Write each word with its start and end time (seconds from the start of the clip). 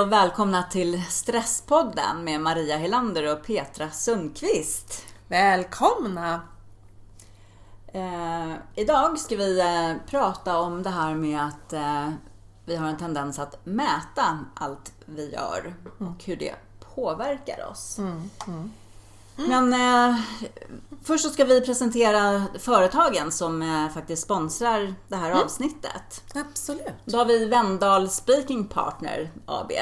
Hej 0.00 0.06
och 0.06 0.12
välkomna 0.12 0.62
till 0.62 1.02
Stresspodden 1.08 2.24
med 2.24 2.40
Maria 2.40 2.76
Helander 2.76 3.32
och 3.32 3.46
Petra 3.46 3.90
Sundqvist. 3.90 5.04
Välkomna! 5.28 6.40
Eh, 7.86 8.52
idag 8.74 9.18
ska 9.18 9.36
vi 9.36 9.60
eh, 9.60 10.10
prata 10.10 10.58
om 10.58 10.82
det 10.82 10.90
här 10.90 11.14
med 11.14 11.46
att 11.46 11.72
eh, 11.72 12.10
vi 12.64 12.76
har 12.76 12.88
en 12.88 12.96
tendens 12.96 13.38
att 13.38 13.66
mäta 13.66 14.38
allt 14.54 14.92
vi 15.04 15.32
gör 15.32 15.74
och 15.98 16.24
hur 16.24 16.36
det 16.36 16.54
påverkar 16.94 17.66
oss. 17.70 17.98
Mm, 17.98 18.30
mm. 18.46 18.72
Men 19.48 19.72
eh, 19.72 20.20
först 21.04 21.24
så 21.24 21.30
ska 21.30 21.44
vi 21.44 21.60
presentera 21.60 22.42
företagen 22.58 23.32
som 23.32 23.62
eh, 23.62 23.88
faktiskt 23.88 24.22
sponsrar 24.22 24.94
det 25.08 25.16
här 25.16 25.30
avsnittet. 25.44 26.22
Absolut. 26.34 26.94
Då 27.04 27.18
har 27.18 27.24
vi 27.24 27.44
Vendal 27.44 28.08
Speaking 28.08 28.68
Partner 28.68 29.30
AB. 29.46 29.72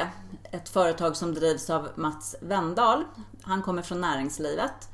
Ett 0.51 0.69
företag 0.69 1.17
som 1.17 1.33
drivs 1.33 1.69
av 1.69 1.89
Mats 1.95 2.35
Vendal. 2.41 3.03
Han 3.41 3.61
kommer 3.61 3.81
från 3.81 4.01
näringslivet. 4.01 4.89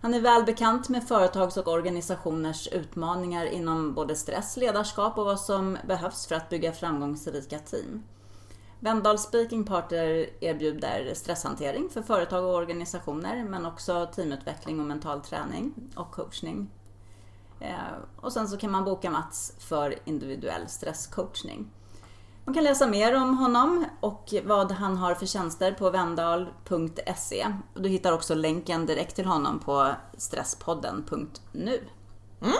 Han 0.00 0.14
är 0.14 0.20
väl 0.20 0.44
bekant 0.44 0.88
med 0.88 1.08
företags 1.08 1.56
och 1.56 1.68
organisationers 1.68 2.68
utmaningar 2.68 3.46
inom 3.46 3.94
både 3.94 4.16
stress, 4.16 4.56
ledarskap 4.56 5.18
och 5.18 5.24
vad 5.24 5.40
som 5.40 5.78
behövs 5.86 6.26
för 6.26 6.34
att 6.34 6.48
bygga 6.48 6.72
framgångsrika 6.72 7.58
team. 7.58 8.02
Vendal 8.80 9.18
Speaking 9.18 9.64
Partner 9.64 10.26
erbjuder 10.40 11.14
stresshantering 11.14 11.88
för 11.88 12.02
företag 12.02 12.44
och 12.44 12.54
organisationer 12.54 13.44
men 13.44 13.66
också 13.66 14.08
teamutveckling 14.14 14.80
och 14.80 14.86
mental 14.86 15.20
träning 15.20 15.74
och 15.94 16.10
coachning. 16.10 16.70
Eh, 17.60 17.74
och 18.16 18.32
sen 18.32 18.48
så 18.48 18.56
kan 18.56 18.70
man 18.70 18.84
boka 18.84 19.10
Mats 19.10 19.52
för 19.58 19.98
individuell 20.04 20.68
stresscoachning. 20.68 21.70
Man 22.44 22.54
kan 22.54 22.64
läsa 22.64 22.86
mer 22.86 23.16
om 23.16 23.38
honom 23.38 23.84
och 24.00 24.34
vad 24.44 24.72
han 24.72 24.96
har 24.96 25.14
för 25.14 25.26
tjänster 25.26 25.72
på 25.72 25.90
vendal.se. 25.90 27.46
Du 27.74 27.88
hittar 27.88 28.12
också 28.12 28.34
länken 28.34 28.86
direkt 28.86 29.16
till 29.16 29.26
honom 29.26 29.58
på 29.58 29.92
stresspodden.nu. 30.18 31.84
Mm. 32.40 32.54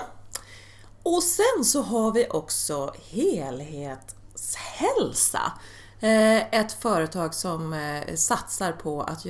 Och 1.03 1.23
sen 1.23 1.65
så 1.65 1.83
har 1.83 2.13
vi 2.13 2.27
också 2.31 2.95
Helhetshälsa. 3.11 5.53
Eh, 6.01 6.55
ett 6.61 6.73
företag 6.73 7.35
som 7.35 7.73
eh, 7.73 8.15
satsar 8.15 8.73
på 8.73 9.03
att 9.03 9.27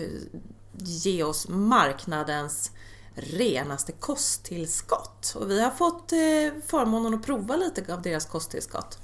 ge 0.78 1.23
oss 1.23 1.48
marknadens 1.48 2.70
renaste 3.14 3.92
kosttillskott. 3.92 5.34
Och 5.36 5.50
vi 5.50 5.62
har 5.62 5.70
fått 5.70 6.12
eh, 6.12 6.62
förmånen 6.67 7.14
att 7.14 7.23
prova 7.27 7.56
lite 7.56 7.95
av 7.95 8.03
deras 8.03 8.27
kosttillskott. 8.27 8.98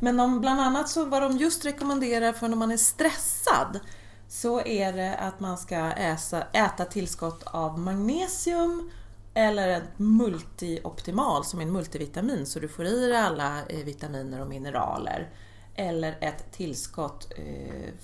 Men 0.00 0.16
de, 0.16 0.40
bland 0.40 0.60
annat 0.60 0.88
så 0.88 1.04
vad 1.04 1.22
de 1.22 1.36
just 1.36 1.64
rekommenderar 1.64 2.32
för 2.32 2.48
när 2.48 2.56
man 2.56 2.70
är 2.70 2.76
stressad 2.76 3.80
så 4.28 4.60
är 4.60 4.92
det 4.92 5.16
att 5.16 5.40
man 5.40 5.58
ska 5.58 5.76
äsa, 5.76 6.42
äta 6.42 6.84
tillskott 6.84 7.42
av 7.46 7.78
magnesium 7.78 8.90
eller 9.34 9.68
ett 9.68 9.98
multioptimal 9.98 11.44
som 11.44 11.58
är 11.60 11.62
en 11.62 11.72
multivitamin 11.72 12.46
så 12.46 12.60
du 12.60 12.68
får 12.68 12.86
i 12.86 13.06
dig 13.06 13.16
alla 13.16 13.58
vitaminer 13.84 14.40
och 14.40 14.48
mineraler. 14.48 15.30
Eller 15.74 16.18
ett 16.20 16.52
tillskott 16.52 17.32
eh, 17.36 17.94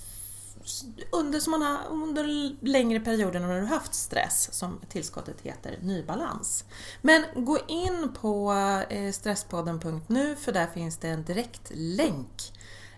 under, 1.11 1.39
som 1.39 1.51
man 1.51 1.61
har, 1.61 1.79
under 1.89 2.55
längre 2.65 2.99
perioder 2.99 3.39
när 3.39 3.55
du 3.55 3.61
har 3.61 3.67
haft 3.67 3.93
stress 3.93 4.53
som 4.53 4.81
tillskottet 4.89 5.41
heter 5.41 5.79
Nybalans. 5.81 6.65
Men 7.01 7.23
gå 7.35 7.59
in 7.67 8.13
på 8.13 8.53
eh, 8.89 9.11
stresspodden.nu 9.11 10.35
för 10.35 10.51
där 10.51 10.67
finns 10.67 10.97
det 10.97 11.07
en 11.07 11.23
direkt 11.23 11.71
länk 11.73 12.53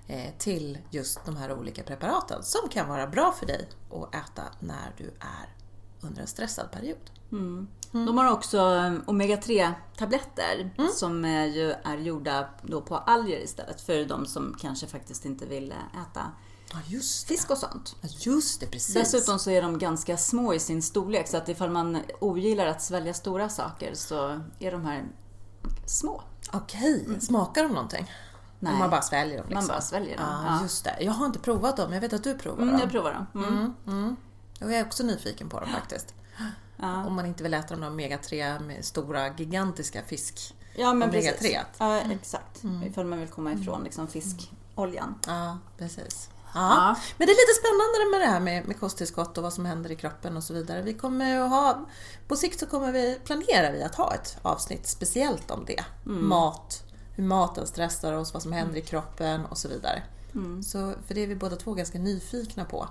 eh, 0.08 0.34
till 0.38 0.78
just 0.90 1.26
de 1.26 1.38
här 1.38 1.54
olika 1.54 1.84
preparaten 1.84 2.44
som 2.44 2.70
kan 2.70 2.90
vara 2.90 3.08
bra 3.08 3.32
för 3.32 3.46
dig 3.46 3.70
att 3.92 4.16
äta 4.16 4.44
när 4.60 4.94
du 4.98 5.06
är 5.20 5.56
under 6.02 6.22
en 6.22 6.28
stressad 6.28 6.72
period. 6.72 7.12
De 7.92 8.18
har 8.18 8.32
också 8.32 8.58
eh, 8.58 8.94
omega-3 9.06 9.74
tabletter 9.98 10.72
som 10.96 11.26
eh, 11.26 11.46
ju 11.46 11.72
är 11.72 11.98
gjorda 11.98 12.50
då 12.62 12.82
på 12.82 12.98
alger 12.98 13.40
istället 13.40 13.82
för 13.82 14.06
de 14.06 14.26
som 14.26 14.56
kanske 14.62 14.88
faktiskt 14.88 15.26
inte 15.26 15.46
vill 15.46 15.72
eh, 15.72 16.02
äta 16.02 16.32
Ja, 16.72 16.78
fisk 17.28 17.50
och 17.52 17.58
sånt. 17.58 17.96
det. 18.02 18.26
Just 18.26 18.60
det, 18.60 18.66
precis. 18.66 18.94
Dessutom 18.94 19.40
så 19.40 19.50
är 19.52 19.62
de 19.62 19.78
ganska 19.78 20.18
små 20.18 20.54
i 20.54 20.60
sin 20.60 20.82
storlek 20.82 21.28
så 21.28 21.38
att 21.38 21.50
ifall 21.50 21.70
man 21.70 21.98
ogillar 22.20 22.66
att 22.66 22.82
svälja 22.82 23.14
stora 23.14 23.50
saker 23.50 23.94
så 23.94 24.42
är 24.60 24.72
de 24.72 24.86
här 24.86 25.06
små. 25.86 26.22
Okej, 26.54 27.06
smakar 27.20 27.64
de 27.64 27.72
någonting? 27.72 28.00
Mm. 28.02 28.12
Nej. 28.60 28.80
Man 28.80 28.90
bara 28.90 29.02
sväljer 29.02 29.38
dem? 29.38 29.46
Man 29.50 29.54
Liksom. 29.60 29.68
bara 29.68 29.82
sväljer 29.82 30.18
dem. 30.18 30.26
Ja, 30.30 30.46
Ja. 30.56 30.62
just 30.64 30.84
det. 30.84 30.98
Jag 31.02 31.12
har 31.12 31.26
inte 31.26 31.40
provat 31.40 31.78
dem, 31.78 31.94
jag 31.94 32.02
vet 32.02 32.14
att 32.14 32.24
du 32.24 32.38
provar 32.38 32.58
Mm, 32.58 32.70
dem. 32.72 32.80
jag 32.80 32.92
provar 32.92 33.14
dem. 33.14 33.44
Mm. 33.44 33.58
Mm, 33.60 33.74
mm. 33.88 34.16
Jag 34.60 34.74
är 34.74 34.86
också 34.86 35.04
nyfiken 35.04 35.50
på 35.50 35.60
dem 35.60 35.70
faktiskt. 35.70 36.14
Ja. 36.82 37.06
Om 37.06 37.16
man 37.16 37.26
inte 37.26 37.44
vill 37.44 37.54
äta 37.54 37.76
de 37.76 37.82
där 37.82 37.90
omega-3 37.90 38.60
med 38.60 38.86
stora, 38.86 39.36
gigantiska 39.38 40.02
fisk. 40.02 40.56
Ja, 40.76 40.94
men 40.94 41.10
Omega-3. 41.10 41.12
precis. 41.12 41.58
Ja, 41.78 42.00
exakt. 42.00 42.64
Ifall 42.86 43.06
man 43.06 43.20
vill 43.20 43.28
komma 43.28 43.54
ifrån 43.54 43.84
liksom 43.84 44.08
fiskoljan. 44.08 45.16
Ja, 45.28 45.58
precis. 45.78 46.30
Ja. 46.54 46.96
Men 47.18 47.28
det 47.28 47.34
är 47.34 47.48
lite 47.48 47.60
spännande 47.60 48.12
med 48.12 48.22
det 48.22 48.34
här 48.34 48.40
med, 48.40 48.68
med 48.68 48.80
kosttillskott 48.80 49.38
och 49.38 49.44
vad 49.44 49.54
som 49.54 49.66
händer 49.66 49.92
i 49.92 49.96
kroppen 49.96 50.38
och 50.38 50.44
så 50.44 50.54
vidare. 50.54 50.82
Vi 50.82 50.94
kommer 50.94 51.40
att 51.40 51.50
ha, 51.50 51.86
på 52.28 52.36
sikt 52.36 52.60
så 52.60 52.66
kommer 52.66 52.92
vi, 52.92 53.20
planerar 53.24 53.72
vi 53.72 53.84
att 53.84 53.96
ha 53.96 54.14
ett 54.14 54.38
avsnitt 54.42 54.88
speciellt 54.88 55.52
om 55.52 55.66
det. 55.66 55.86
Mat, 56.04 56.84
hur 57.16 57.24
maten 57.24 57.68
stressar 57.68 58.14
oss, 58.14 58.34
vad 58.34 58.44
som 58.44 58.54
händer 58.54 58.78
i 58.78 58.82
kroppen 58.82 59.46
och 59.46 59.58
så 59.58 59.68
vidare. 59.68 60.04
Så, 60.64 60.94
för 61.08 61.16
det 61.16 61.24
är 61.24 61.28
vi 61.28 61.36
båda 61.36 61.56
två 61.56 61.74
ganska 61.74 62.00
nyfikna 62.00 62.66
på. 62.66 62.88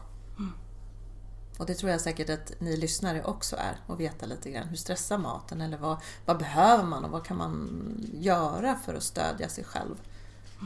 Och 1.59 1.67
det 1.67 1.75
tror 1.75 1.91
jag 1.91 2.01
säkert 2.01 2.31
att 2.31 2.53
ni 2.61 2.77
lyssnare 2.77 3.25
också 3.25 3.57
är 3.57 3.81
och 3.87 4.01
veta 4.01 4.27
lite 4.27 4.51
grann. 4.51 4.69
Hur 4.69 4.77
stressar 4.77 5.19
maten? 5.19 5.61
Eller 5.61 5.79
vad, 5.79 5.97
vad 6.25 6.39
behöver 6.39 6.85
man 6.85 7.05
och 7.05 7.11
vad 7.11 7.25
kan 7.25 7.37
man 7.37 7.71
göra 8.15 8.77
för 8.85 8.95
att 8.95 9.03
stödja 9.03 9.49
sig 9.49 9.65
själv? 9.65 9.97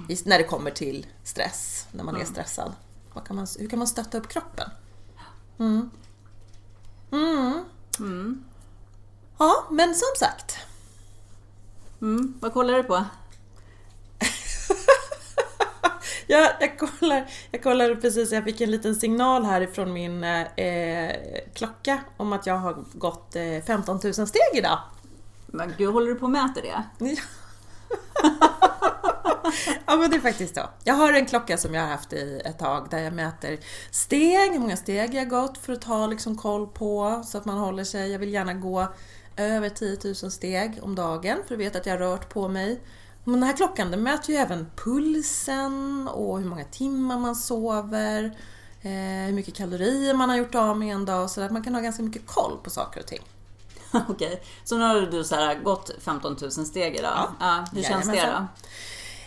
I, 0.09 0.19
när 0.25 0.39
det 0.39 0.45
kommer 0.45 0.71
till 0.71 1.07
stress, 1.25 1.87
när 1.93 2.05
man 2.05 2.17
är 2.17 2.25
stressad. 2.25 2.73
Vad 3.13 3.27
kan 3.27 3.37
man, 3.37 3.47
hur 3.59 3.69
kan 3.69 3.79
man 3.79 3.89
stötta 3.89 4.19
upp 4.19 4.29
kroppen? 4.29 4.71
Mm. 5.59 5.91
Mm. 7.11 7.65
Mm. 7.99 8.45
Ja, 9.39 9.67
men 9.71 9.95
som 9.95 10.09
sagt. 10.19 10.57
Mm. 12.01 12.39
Vad 12.41 12.53
kollar 12.53 12.75
du 12.75 12.83
på? 12.83 13.05
Jag, 16.33 16.51
jag, 16.61 16.79
kollar, 16.79 17.31
jag 17.51 17.63
kollar 17.63 17.95
precis, 17.95 18.33
jag 18.33 18.45
fick 18.45 18.61
en 18.61 18.71
liten 18.71 18.95
signal 18.97 19.45
här 19.45 19.61
ifrån 19.61 19.93
min 19.93 20.25
eh, 20.25 21.13
klocka 21.55 22.01
om 22.17 22.33
att 22.33 22.47
jag 22.47 22.55
har 22.55 22.85
gått 22.93 23.37
eh, 23.37 23.63
15 23.67 24.01
000 24.05 24.15
steg 24.15 24.55
idag. 24.55 24.79
Men 25.47 25.75
gud, 25.79 25.93
håller 25.93 26.07
du 26.07 26.15
på 26.15 26.25
och 26.25 26.31
mäter 26.31 26.63
det? 26.63 27.17
Ja. 28.23 29.53
ja 29.87 29.97
men 29.97 30.11
det 30.11 30.17
är 30.17 30.21
faktiskt 30.21 30.55
så. 30.55 30.61
Jag 30.85 30.95
har 30.95 31.13
en 31.13 31.27
klocka 31.27 31.57
som 31.57 31.75
jag 31.75 31.83
har 31.83 31.89
haft 31.89 32.13
i 32.13 32.43
ett 32.45 32.59
tag 32.59 32.87
där 32.91 32.99
jag 32.99 33.13
mäter 33.13 33.59
steg, 33.91 34.53
hur 34.53 34.59
många 34.59 34.77
steg 34.77 35.15
jag 35.15 35.21
har 35.21 35.31
gått 35.31 35.59
för 35.59 35.73
att 35.73 35.83
ta 35.83 36.07
liksom 36.07 36.37
koll 36.39 36.67
på 36.67 37.23
så 37.27 37.39
att 37.39 37.45
man 37.45 37.59
håller 37.59 37.85
sig. 37.85 38.13
Jag 38.13 38.19
vill 38.19 38.33
gärna 38.33 38.55
gå 38.55 38.87
över 39.37 39.69
10 39.69 39.99
000 40.05 40.15
steg 40.15 40.79
om 40.83 40.95
dagen 40.95 41.39
för 41.47 41.55
att 41.55 41.61
veta 41.61 41.79
att 41.79 41.87
jag 41.87 41.95
har 41.95 41.99
rört 41.99 42.29
på 42.29 42.49
mig. 42.49 42.81
Men 43.25 43.35
den 43.35 43.43
här 43.43 43.57
klockan 43.57 43.91
den 43.91 44.03
mäter 44.03 44.31
ju 44.31 44.37
även 44.37 44.67
pulsen 44.77 46.09
och 46.09 46.39
hur 46.39 46.47
många 46.47 46.65
timmar 46.65 47.19
man 47.19 47.37
sover, 47.37 48.25
eh, 48.83 49.27
hur 49.27 49.33
mycket 49.33 49.55
kalorier 49.55 50.15
man 50.15 50.29
har 50.29 50.37
gjort 50.37 50.55
av 50.55 50.79
med 50.79 50.95
en 50.95 51.05
dag 51.05 51.31
så 51.31 51.41
att 51.41 51.53
man 51.53 51.65
kan 51.65 51.75
ha 51.75 51.83
ganska 51.83 52.03
mycket 52.03 52.27
koll 52.27 52.59
på 52.63 52.71
saker 52.71 53.01
och 53.01 53.07
ting. 53.07 53.23
Okej, 54.09 54.43
så 54.65 54.77
nu 54.77 54.85
har 54.85 55.01
du 55.01 55.25
så 55.25 55.35
här 55.35 55.55
gått 55.55 55.91
15 56.01 56.37
000 56.41 56.51
steg 56.51 56.95
idag. 56.97 57.33
Ja. 57.41 57.65
hur 57.73 57.83
känns 57.83 58.07
det 58.07 58.13
då? 58.13 58.47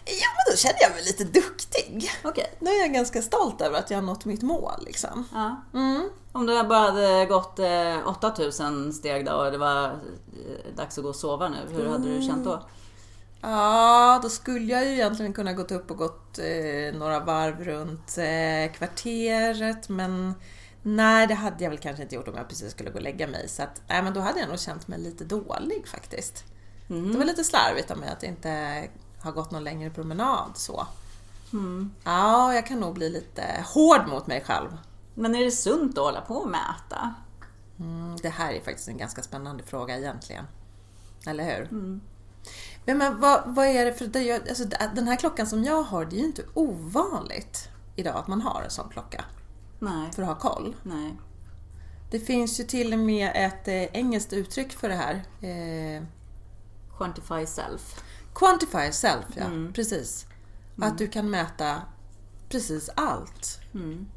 Ja 0.07 0.27
men 0.35 0.51
då 0.51 0.57
känner 0.57 0.77
jag 0.81 0.91
mig 0.91 1.03
lite 1.03 1.23
duktig. 1.23 2.11
Okej. 2.23 2.55
Nu 2.59 2.69
är 2.69 2.79
jag 2.79 2.93
ganska 2.93 3.21
stolt 3.21 3.61
över 3.61 3.79
att 3.79 3.89
jag 3.89 3.97
har 3.97 4.03
nått 4.03 4.25
mitt 4.25 4.41
mål 4.41 4.83
liksom. 4.85 5.27
Ja. 5.33 5.61
Mm. 5.73 6.09
Om 6.31 6.45
du 6.45 6.63
bara 6.63 6.79
hade 6.79 7.25
gått 7.25 7.59
eh, 7.59 8.07
8000 8.07 8.93
steg 8.93 9.25
då 9.25 9.31
och 9.31 9.51
det 9.51 9.57
var 9.57 9.85
eh, 9.85 10.75
dags 10.75 10.97
att 10.97 11.03
gå 11.03 11.09
och 11.09 11.15
sova 11.15 11.49
nu, 11.49 11.57
hur 11.69 11.89
hade 11.89 12.15
du 12.15 12.21
känt 12.21 12.45
då? 12.45 12.63
Ja, 13.41 14.19
då 14.23 14.29
skulle 14.29 14.73
jag 14.73 14.85
ju 14.85 14.91
egentligen 14.91 15.33
kunna 15.33 15.53
gått 15.53 15.71
upp 15.71 15.91
och 15.91 15.97
gått 15.97 16.39
eh, 16.39 16.99
några 16.99 17.19
varv 17.19 17.63
runt 17.63 18.17
eh, 18.17 18.73
kvarteret 18.73 19.89
men 19.89 20.33
nej, 20.81 21.27
det 21.27 21.33
hade 21.33 21.63
jag 21.63 21.69
väl 21.71 21.79
kanske 21.79 22.03
inte 22.03 22.15
gjort 22.15 22.27
om 22.27 22.35
jag 22.35 22.49
precis 22.49 22.71
skulle 22.71 22.89
gå 22.89 22.97
och 22.97 23.03
lägga 23.03 23.27
mig. 23.27 23.49
Så 23.49 23.63
att, 23.63 23.81
nej, 23.87 24.03
men 24.03 24.13
då 24.13 24.19
hade 24.19 24.39
jag 24.39 24.49
nog 24.49 24.59
känt 24.59 24.87
mig 24.87 24.99
lite 24.99 25.23
dålig 25.23 25.87
faktiskt. 25.87 26.43
Det 26.87 27.17
var 27.17 27.25
lite 27.25 27.43
slarvigt 27.43 27.91
av 27.91 27.97
mig 27.97 28.09
att 28.09 28.23
inte 28.23 28.83
ha 29.23 29.31
gått 29.31 29.51
någon 29.51 29.63
längre 29.63 29.89
promenad 29.89 30.51
så. 30.55 30.87
Mm. 31.53 31.91
Ja, 32.03 32.53
jag 32.53 32.67
kan 32.67 32.79
nog 32.79 32.93
bli 32.93 33.09
lite 33.09 33.65
hård 33.73 34.07
mot 34.07 34.27
mig 34.27 34.41
själv. 34.41 34.77
Men 35.13 35.35
är 35.35 35.45
det 35.45 35.51
sunt 35.51 35.97
att 35.97 36.03
hålla 36.03 36.21
på 36.21 36.35
och 36.35 36.49
mäta? 36.49 37.13
Mm, 37.79 38.15
det 38.21 38.29
här 38.29 38.53
är 38.53 38.61
faktiskt 38.61 38.87
en 38.87 38.97
ganska 38.97 39.21
spännande 39.23 39.63
fråga 39.63 39.97
egentligen. 39.97 40.45
Eller 41.27 41.43
hur? 41.43 41.67
Men, 42.85 42.97
men 42.97 43.19
vad, 43.19 43.41
vad 43.45 43.65
är 43.67 43.85
det 43.85 43.93
för... 43.93 44.07
Det, 44.07 44.23
jag- 44.23 44.49
alltså, 44.49 44.65
den 44.95 45.07
här 45.07 45.15
klockan 45.15 45.47
som 45.47 45.63
jag 45.63 45.83
har, 45.83 46.05
det 46.05 46.15
är 46.15 46.19
ju 46.19 46.25
inte 46.25 46.43
ovanligt. 46.53 47.69
idag 47.95 48.15
att 48.15 48.27
man 48.27 48.41
har 48.41 48.61
en 48.63 48.69
sån 48.69 48.89
klocka 48.89 49.25
Nej. 49.79 50.11
för 50.15 50.21
att 50.21 50.27
ha 50.27 50.35
koll. 50.51 50.75
Nej. 50.83 51.15
Det 52.11 52.19
finns 52.19 52.59
ju 52.59 52.63
till 52.63 52.93
och 52.93 52.99
med 52.99 53.31
ett 53.35 53.67
eh, 53.67 53.83
engelskt 53.99 54.33
uttryck 54.33 54.71
för 54.73 54.89
det 54.89 54.95
här. 54.95 55.13
Eh, 55.41 56.03
Quantify 56.97 57.45
self. 57.45 58.03
quantify 58.35 58.91
self, 58.91 59.25
ja. 59.35 59.43
Mm. 59.43 59.73
Precis. 59.73 60.25
Att 60.81 60.97
du 60.97 61.07
kan 61.07 61.29
mäta 61.29 61.81
precis 62.49 62.89
allt. 62.95 63.59
Mm. 63.73 64.07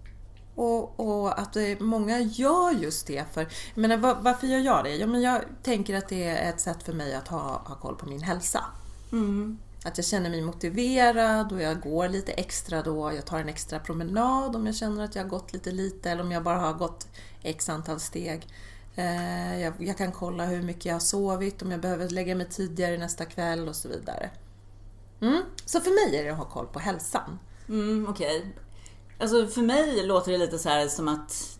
Och, 0.59 1.01
och 1.01 1.41
att 1.41 1.57
många 1.81 2.21
gör 2.21 2.71
just 2.71 3.07
det 3.07 3.25
för... 3.33 3.41
Jag 3.75 3.81
menar, 3.81 3.97
var, 3.97 4.15
varför 4.21 4.47
gör 4.47 4.59
jag 4.59 4.85
det? 4.85 4.97
Ja, 4.97 5.07
men 5.07 5.21
jag 5.23 5.43
tänker 5.63 5.97
att 5.97 6.09
det 6.09 6.25
är 6.25 6.51
ett 6.51 6.61
sätt 6.61 6.83
för 6.83 6.93
mig 6.93 7.15
att 7.15 7.29
ha, 7.29 7.63
ha 7.67 7.75
koll 7.75 7.97
på 7.97 8.07
min 8.07 8.23
hälsa. 8.23 8.65
Mm. 9.13 9.59
Att 9.85 9.99
jag 9.99 10.07
känner 10.07 10.31
mig 10.31 10.43
motiverad 10.43 11.53
och 11.53 11.63
jag 11.63 11.81
går 11.81 12.09
lite 12.09 12.33
extra 12.33 12.83
då. 12.83 13.13
Jag 13.13 13.27
tar 13.27 13.39
en 13.39 13.49
extra 13.49 13.79
promenad 13.79 14.57
om 14.57 14.67
jag 14.67 14.77
känner 14.77 15.05
att 15.05 15.15
jag 15.15 15.23
har 15.23 15.29
gått 15.29 15.53
lite 15.53 15.71
lite 15.71 16.11
eller 16.11 16.23
om 16.23 16.33
jag 16.33 16.43
bara 16.43 16.59
har 16.59 16.75
gått 16.75 17.07
x 17.43 17.69
antal 17.69 18.01
steg. 18.01 18.47
Eh, 18.97 19.61
jag, 19.61 19.75
jag 19.79 19.99
kan 19.99 20.13
kolla 20.13 20.45
hur 20.45 20.63
mycket 20.63 20.85
jag 20.85 20.95
har 20.95 21.01
sovit, 21.01 21.63
om 21.63 21.71
jag 21.71 21.81
behöver 21.81 22.09
lägga 22.09 22.35
mig 22.35 22.49
tidigare 22.49 22.99
nästa 22.99 23.25
kväll 23.25 23.69
och 23.69 23.77
så 23.77 23.89
vidare. 23.89 24.31
Mm. 25.21 25.43
Så 25.65 25.81
för 25.81 26.11
mig 26.11 26.21
är 26.21 26.25
det 26.25 26.31
att 26.31 26.39
ha 26.39 26.45
koll 26.45 26.67
på 26.67 26.79
hälsan. 26.79 27.39
Mm, 27.69 28.07
Okej. 28.09 28.55
Alltså 29.19 29.47
för 29.47 29.63
mig 29.63 30.07
låter 30.07 30.33
det 30.33 30.39
lite 30.39 30.59
så 30.59 30.69
här 30.69 30.89
som 30.89 31.09
att 31.09 31.59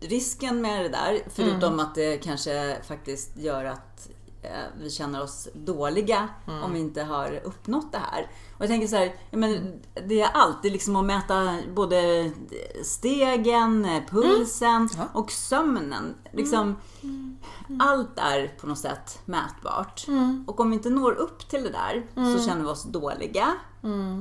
risken 0.00 0.60
med 0.60 0.84
det 0.84 0.88
där, 0.88 1.22
förutom 1.30 1.80
att 1.80 1.94
det 1.94 2.16
kanske 2.16 2.76
faktiskt 2.88 3.36
gör 3.36 3.64
att 3.64 4.08
vi 4.80 4.90
känner 4.90 5.22
oss 5.22 5.48
dåliga 5.54 6.28
om 6.64 6.72
vi 6.72 6.78
inte 6.80 7.02
har 7.02 7.40
uppnått 7.44 7.92
det 7.92 7.98
här. 7.98 8.30
Och 8.56 8.60
jag 8.62 8.68
tänker 8.68 8.88
så 8.88 8.96
här, 8.96 9.14
men 9.30 9.80
det 10.08 10.20
är 10.20 10.28
alltid 10.32 10.72
liksom 10.72 10.96
att 10.96 11.04
mäta 11.04 11.58
både 11.74 12.30
stegen, 12.82 13.84
eh, 13.84 14.02
pulsen 14.10 14.88
Ja. 14.96 15.08
och 15.12 15.30
sömnen. 15.30 16.14
Liksom, 16.32 16.76
Allt 17.80 18.18
är 18.18 18.48
på 18.60 18.66
något 18.66 18.78
sätt 18.78 19.18
mätbart. 19.24 20.06
Och 20.46 20.60
om 20.60 20.70
vi 20.70 20.76
inte 20.76 20.90
når 20.90 21.12
upp 21.12 21.48
till 21.48 21.62
det 21.62 21.70
där 21.70 22.06
så 22.36 22.44
känner 22.46 22.62
vi 22.62 22.68
oss 22.70 22.82
dåliga. 22.84 23.46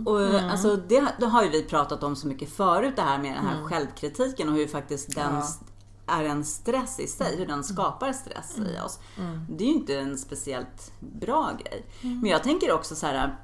Och 0.06 0.20
alltså, 0.52 0.76
det, 0.76 1.06
det 1.20 1.26
har 1.26 1.44
ju 1.44 1.50
vi 1.50 1.64
pratat 1.64 2.04
om 2.04 2.16
så 2.16 2.28
mycket 2.28 2.50
förut, 2.54 2.94
det 2.96 3.02
här 3.02 3.18
med 3.18 3.36
den 3.36 3.46
här 3.46 3.64
självkritiken 3.64 4.50
och 4.50 4.56
hur 4.56 4.68
faktiskt 4.68 5.16
den 5.16 5.36
Ja. 5.36 5.44
Är 6.10 6.24
en 6.24 6.46
stress 6.46 7.00
i 7.00 7.08
sig, 7.08 7.38
hur 7.38 7.46
den 7.46 7.64
skapar 7.64 8.14
stress 8.14 8.58
i 8.58 8.80
oss. 8.86 9.00
Det 9.50 9.64
är 9.64 9.68
ju 9.68 9.74
inte 9.74 10.00
en 10.00 10.18
speciellt 10.18 10.92
bra 11.00 11.52
grej. 11.64 11.86
Men 12.02 12.26
jag 12.26 12.44
tänker 12.44 12.72
också 12.72 12.96
så 12.96 13.06
här. 13.06 13.36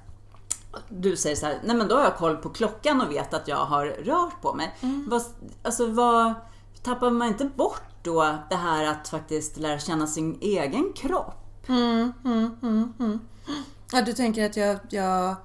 Du 0.90 1.16
säger 1.16 1.36
så 1.36 1.46
här, 1.46 1.60
nej 1.64 1.76
men 1.76 1.88
då 1.88 1.96
har 1.96 2.04
jag 2.04 2.18
koll 2.18 2.38
på 2.38 2.50
klockan 2.50 3.02
och 3.02 3.12
vet 3.12 3.34
att 3.34 3.48
jag 3.48 3.66
har 3.66 3.86
rört 3.86 4.42
på 4.42 4.54
mig. 4.54 4.76
Vad, 5.08 5.22
alltså 5.64 5.88
vad, 5.88 6.34
tappar 6.84 7.10
man 7.12 7.28
inte 7.28 7.46
bort 7.46 7.84
då 8.04 8.38
det 8.50 8.56
här 8.56 8.86
att 8.86 9.08
faktiskt 9.08 9.58
lära 9.58 9.80
känna 9.80 10.08
sin 10.08 10.38
egen 10.42 10.94
kropp? 10.96 11.68
Mm, 11.68 12.14
mm, 12.26 12.58
mm, 12.62 12.94
mm. 13.00 13.20
Ja, 13.92 14.02
du 14.02 14.14
tänker 14.14 14.46
att 14.46 14.58
jag, 14.58 14.78
jag, 14.90 15.36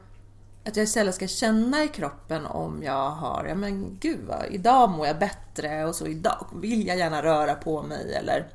att 0.65 0.77
jag 0.77 0.85
istället 0.85 1.15
ska 1.15 1.27
känna 1.27 1.85
i 1.85 1.89
kroppen 1.89 2.47
om 2.47 2.83
jag 2.83 3.11
har, 3.11 3.45
ja 3.49 3.55
men 3.55 3.97
gud 4.01 4.21
vad, 4.29 4.45
idag 4.51 4.91
mår 4.91 5.07
jag 5.07 5.19
bättre 5.19 5.85
och 5.85 5.95
så 5.95 6.07
idag 6.07 6.47
vill 6.55 6.87
jag 6.87 6.99
gärna 6.99 7.23
röra 7.23 7.55
på 7.55 7.83
mig 7.83 8.15
eller 8.15 8.49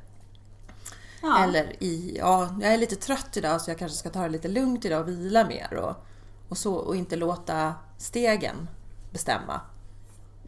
Ja. 1.22 1.38
Eller 1.44 1.82
i, 1.82 2.16
ja, 2.18 2.48
jag 2.60 2.74
är 2.74 2.78
lite 2.78 2.96
trött 2.96 3.36
idag 3.36 3.60
så 3.60 3.70
jag 3.70 3.78
kanske 3.78 3.98
ska 3.98 4.10
ta 4.10 4.22
det 4.22 4.28
lite 4.28 4.48
lugnt 4.48 4.84
idag 4.84 5.00
och 5.00 5.08
vila 5.08 5.44
mer 5.44 5.74
och, 5.74 6.06
och 6.48 6.58
så 6.58 6.74
och 6.74 6.96
inte 6.96 7.16
låta 7.16 7.74
stegen 7.98 8.68
bestämma. 9.12 9.60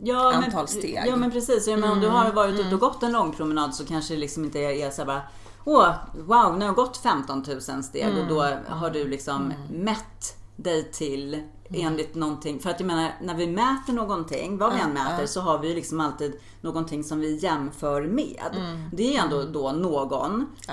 ja, 0.03 0.33
antal 0.35 0.53
men, 0.61 0.69
steg. 0.69 0.97
Mm, 0.97 1.09
Ja 1.11 1.17
men 1.17 1.31
precis, 1.31 1.67
ja, 1.69 1.77
men 1.77 1.91
om 1.91 2.01
du 2.01 2.09
har 2.09 2.33
varit 2.33 2.61
ute 2.61 2.75
och 2.75 2.81
gått 2.81 3.03
en 3.03 3.13
lång 3.13 3.33
promenad 3.33 3.75
så 3.75 3.85
kanske 3.87 4.15
det 4.15 4.21
liksom 4.21 4.45
inte 4.45 4.59
är, 4.59 4.91
så 4.91 5.05
bara 5.05 5.23
Åh, 5.65 5.93
wow, 6.15 6.53
nu 6.53 6.59
har 6.59 6.65
jag 6.67 6.75
gått 6.75 6.97
15 6.97 7.45
000 7.69 7.83
steg 7.83 8.19
och 8.19 8.27
då 8.29 8.43
Mm. 8.43 8.65
har 8.69 8.91
du 8.91 9.09
liksom 9.09 9.53
mätt 9.73 10.37
dig 10.59 10.93
till 10.93 11.43
enligt 11.73 12.15
någonting. 12.15 12.61
För 12.61 12.71
att 12.71 12.81
jag 12.81 12.87
menar, 12.87 13.11
när 13.23 13.35
vi 13.35 13.47
mäter 13.47 13.93
någonting, 13.93 14.59
vad 14.59 14.75
vi 14.75 14.81
än 14.81 14.93
mäter, 14.93 15.27
så 15.27 15.41
har 15.41 15.59
vi 15.59 15.75
liksom 15.75 16.01
alltid 16.01 16.41
någonting 16.61 17.05
som 17.05 17.21
vi 17.21 17.37
jämför 17.37 18.03
med. 18.03 18.51
Mm. 18.53 18.91
Det 18.93 19.17
är 19.17 19.23
ändå 19.23 19.43
då 19.45 19.73
någon 19.73 20.47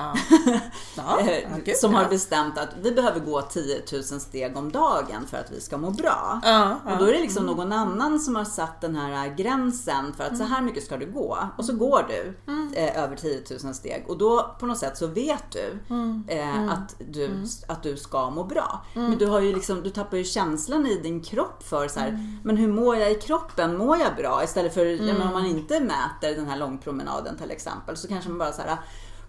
eh, 1.65 1.75
som 1.75 1.94
har 1.94 2.09
bestämt 2.09 2.57
att 2.57 2.69
vi 2.81 2.92
behöver 2.92 3.19
gå 3.19 3.42
10 3.42 3.81
000 3.92 4.03
steg 4.03 4.57
om 4.57 4.71
dagen 4.71 5.27
för 5.30 5.38
att 5.38 5.51
vi 5.51 5.62
ska 5.62 5.77
må 5.77 5.92
bra. 5.92 6.42
Och 6.86 6.98
då 6.98 7.06
är 7.06 7.13
det 7.13 7.21
liksom 7.21 7.45
någon 7.45 7.71
annan 7.71 8.19
som 8.19 8.36
har 8.36 8.45
satt 8.45 8.81
den 8.81 8.95
här 8.95 9.36
gränsen 9.36 10.13
för 10.18 10.24
att 10.24 10.38
så 10.38 10.44
här 10.44 10.62
mycket 10.62 10.83
ska 10.83 10.98
du 10.98 11.12
gå. 11.12 11.38
Och 11.57 11.65
så 11.65 11.75
går 11.75 12.06
du 12.07 12.33
eh, 12.75 13.03
över 13.03 13.15
10 13.15 13.41
000 13.63 13.74
steg. 13.74 14.06
Och 14.07 14.18
då 14.18 14.56
på 14.59 14.65
något 14.65 14.77
sätt 14.77 14.98
så 14.98 15.07
vet 15.07 15.51
du 15.51 15.80
eh, 16.27 16.71
Att, 16.71 16.95
du 17.12 17.45
att 17.68 17.83
du 17.83 17.98
ska 17.98 18.30
må 18.30 18.44
bra. 18.44 18.86
Men 18.94 19.18
du, 19.18 19.25
har 19.25 19.39
ju 19.39 19.53
liksom, 19.53 19.83
du 19.83 19.89
tappar 19.89 20.18
ju 20.18 20.24
känslan 20.24 20.84
i 20.87 20.99
din 21.03 21.21
kropp 21.23 21.63
för 21.63 21.87
så 21.87 21.99
här, 21.99 22.39
men 22.43 22.57
hur 22.57 22.67
mår 22.67 22.95
jag 22.95 23.11
i 23.11 23.15
kroppen? 23.15 23.77
Mår 23.77 23.97
jag 23.97 24.15
bra? 24.15 24.43
Istället 24.43 24.73
för, 24.73 25.05
menar, 25.05 25.25
om 25.27 25.33
man 25.33 25.45
inte 25.45 25.79
mäter 25.79 26.35
den 26.35 26.45
här 26.45 26.57
långpromenaden 26.57 27.37
till 27.37 27.51
exempel 27.51 27.97
så 27.97 28.07
kanske 28.07 28.29
man 28.29 28.39
bara 28.39 28.51
så 28.51 28.61
här 28.61 28.77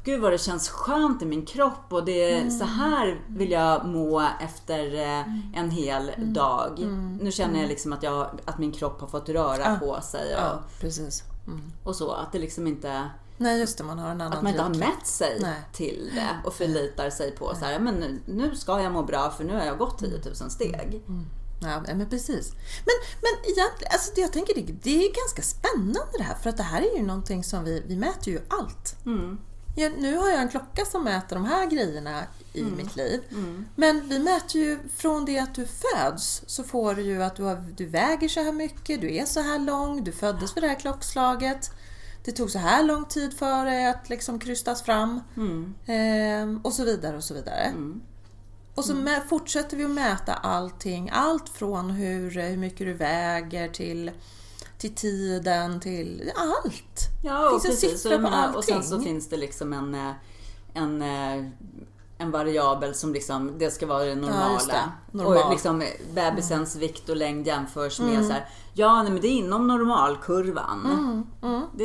Gud 0.06 0.20
vad 0.20 0.32
det 0.32 0.38
känns 0.38 0.68
skönt 0.68 1.22
i 1.22 1.26
min 1.26 1.46
kropp 1.46 1.92
och 1.92 2.04
det 2.04 2.32
är 2.32 2.50
så 2.50 2.64
här 2.64 3.20
vill 3.26 3.50
jag 3.50 3.86
må 3.86 4.28
efter 4.40 4.94
eh, 4.94 5.20
en 5.60 5.70
hel 5.70 6.12
dag. 6.16 6.78
Nu 7.20 7.32
känner 7.32 7.60
jag 7.60 7.68
liksom 7.68 7.92
att, 7.92 8.02
jag, 8.02 8.26
att 8.44 8.58
min 8.58 8.72
kropp 8.72 9.00
har 9.00 9.08
fått 9.08 9.28
röra 9.28 9.78
på 9.78 10.00
sig 10.00 10.34
och, 10.34 10.40
Ja, 10.40 10.62
precis. 10.80 11.22
Mm. 11.46 11.60
och 11.84 11.96
så. 11.96 12.12
Att 12.12 12.32
det 12.32 12.38
liksom 12.38 12.66
inte, 12.66 13.10
Nej, 13.36 13.60
just 13.60 13.78
det, 13.78 13.84
man 13.84 13.98
har 13.98 14.10
en 14.10 14.20
annan 14.20 14.32
att 14.32 14.42
man 14.42 14.52
inte 14.52 14.62
har 14.62 14.74
mätt 14.74 15.06
sig 15.06 15.38
Nej. 15.40 15.60
till 15.72 16.10
det 16.14 16.36
och 16.44 16.54
förlitar 16.54 17.10
sig 17.10 17.36
på 17.36 17.54
så 17.54 17.64
här, 17.64 17.78
men 17.78 17.94
nu, 17.94 18.20
nu 18.26 18.56
ska 18.56 18.80
jag 18.80 18.92
må 18.92 19.02
bra 19.02 19.30
för 19.30 19.44
nu 19.44 19.54
har 19.54 19.64
jag 19.64 19.78
gått 19.78 19.98
10 19.98 20.20
000 20.24 20.50
steg. 20.50 21.02
Ja, 21.62 21.80
men 21.94 22.08
precis. 22.08 22.52
Men, 22.84 22.94
men 23.22 23.50
egentligen, 23.52 23.92
alltså 23.92 24.12
det 24.14 24.20
jag 24.20 24.32
tänker 24.32 24.54
det, 24.54 24.72
det 24.82 25.06
är 25.06 25.12
ganska 25.14 25.42
spännande 25.42 26.12
det 26.18 26.22
här 26.22 26.34
för 26.34 26.50
att 26.50 26.56
det 26.56 26.62
här 26.62 26.82
är 26.82 26.96
ju 26.96 27.02
någonting 27.02 27.44
som 27.44 27.64
vi, 27.64 27.82
vi 27.86 27.96
mäter 27.96 28.28
ju 28.32 28.40
allt. 28.48 28.96
Mm. 29.06 29.38
Ja, 29.76 29.90
nu 29.98 30.16
har 30.16 30.28
jag 30.28 30.42
en 30.42 30.48
klocka 30.48 30.84
som 30.84 31.04
mäter 31.04 31.36
de 31.36 31.44
här 31.44 31.66
grejerna 31.66 32.22
i 32.52 32.60
Mm. 32.60 32.76
mitt 32.76 32.96
liv. 32.96 33.20
Men 33.76 34.08
vi 34.08 34.18
mäter 34.18 34.60
ju 34.60 34.78
från 34.96 35.24
det 35.24 35.38
att 35.38 35.54
du 35.54 35.66
föds 35.66 36.42
så 36.46 36.62
får 36.64 36.94
du 36.94 37.02
ju 37.02 37.22
att 37.22 37.36
du, 37.36 37.42
har, 37.42 37.64
du 37.76 37.86
väger 37.86 38.28
så 38.28 38.40
här 38.42 38.52
mycket, 38.52 39.00
du 39.00 39.16
är 39.16 39.24
så 39.24 39.40
här 39.40 39.58
lång, 39.58 40.04
du 40.04 40.12
föddes 40.12 40.56
vid 40.56 40.62
det 40.62 40.68
här 40.68 40.80
klockslaget. 40.80 41.70
Det 42.24 42.32
tog 42.32 42.50
så 42.50 42.58
här 42.58 42.82
lång 42.82 43.04
tid 43.04 43.32
för 43.38 43.64
dig 43.64 43.86
att 43.86 44.08
liksom 44.08 44.38
krystas 44.38 44.82
fram. 44.82 45.20
Mm. 45.36 45.74
Ehm, 45.86 46.60
och 46.64 46.72
så 46.72 46.84
vidare 46.84 47.16
och 47.16 47.24
så 47.24 47.34
vidare. 47.34 47.72
Och 48.76 48.84
så 48.84 48.92
Mm. 48.92 49.20
fortsätter 49.28 49.76
vi 49.76 49.84
att 49.84 49.90
mäta 49.90 50.34
allting. 50.34 51.10
Allt 51.12 51.48
från 51.48 51.90
hur, 51.90 52.30
hur 52.50 52.56
mycket 52.56 52.78
du 52.86 52.92
väger 52.92 53.68
till, 53.68 54.10
till 54.78 54.94
tiden, 54.94 55.80
till 55.80 56.32
allt. 56.36 57.00
Ja, 57.24 57.40
Det 57.42 57.48
och 57.48 57.62
finns 57.62 57.80
precis. 57.80 58.02
på 58.02 58.08
menar, 58.18 58.56
och 58.56 58.64
sen 58.64 58.82
så 58.82 59.00
finns 59.00 59.28
det 59.28 59.36
liksom 59.36 59.72
en, 59.72 59.94
eh, 59.94 60.12
en, 60.74 61.02
eh, 61.02 61.44
en 62.18 62.30
variabel 62.30 62.94
som 62.94 63.12
liksom, 63.12 63.58
det 63.58 63.70
ska 63.70 63.86
vara 63.86 64.04
det 64.04 64.14
normala. 64.14 64.52
just 64.52 64.70
det. 64.70 64.82
Normal. 65.12 65.36
Och 65.44 65.50
liksom 65.50 65.84
bebisens 66.14 66.76
vikt 66.76 67.08
och 67.08 67.16
längd 67.16 67.46
jämförs 67.46 68.00
med 68.00 68.24
så 68.26 68.32
här, 68.32 68.48
ja 68.74 69.02
nej, 69.02 69.12
men 69.12 69.20
det 69.20 69.28
är 69.28 69.32
inom 69.38 69.66
normalkurvan. 69.66 70.86
Mm, 71.42 71.62
det 71.74 71.84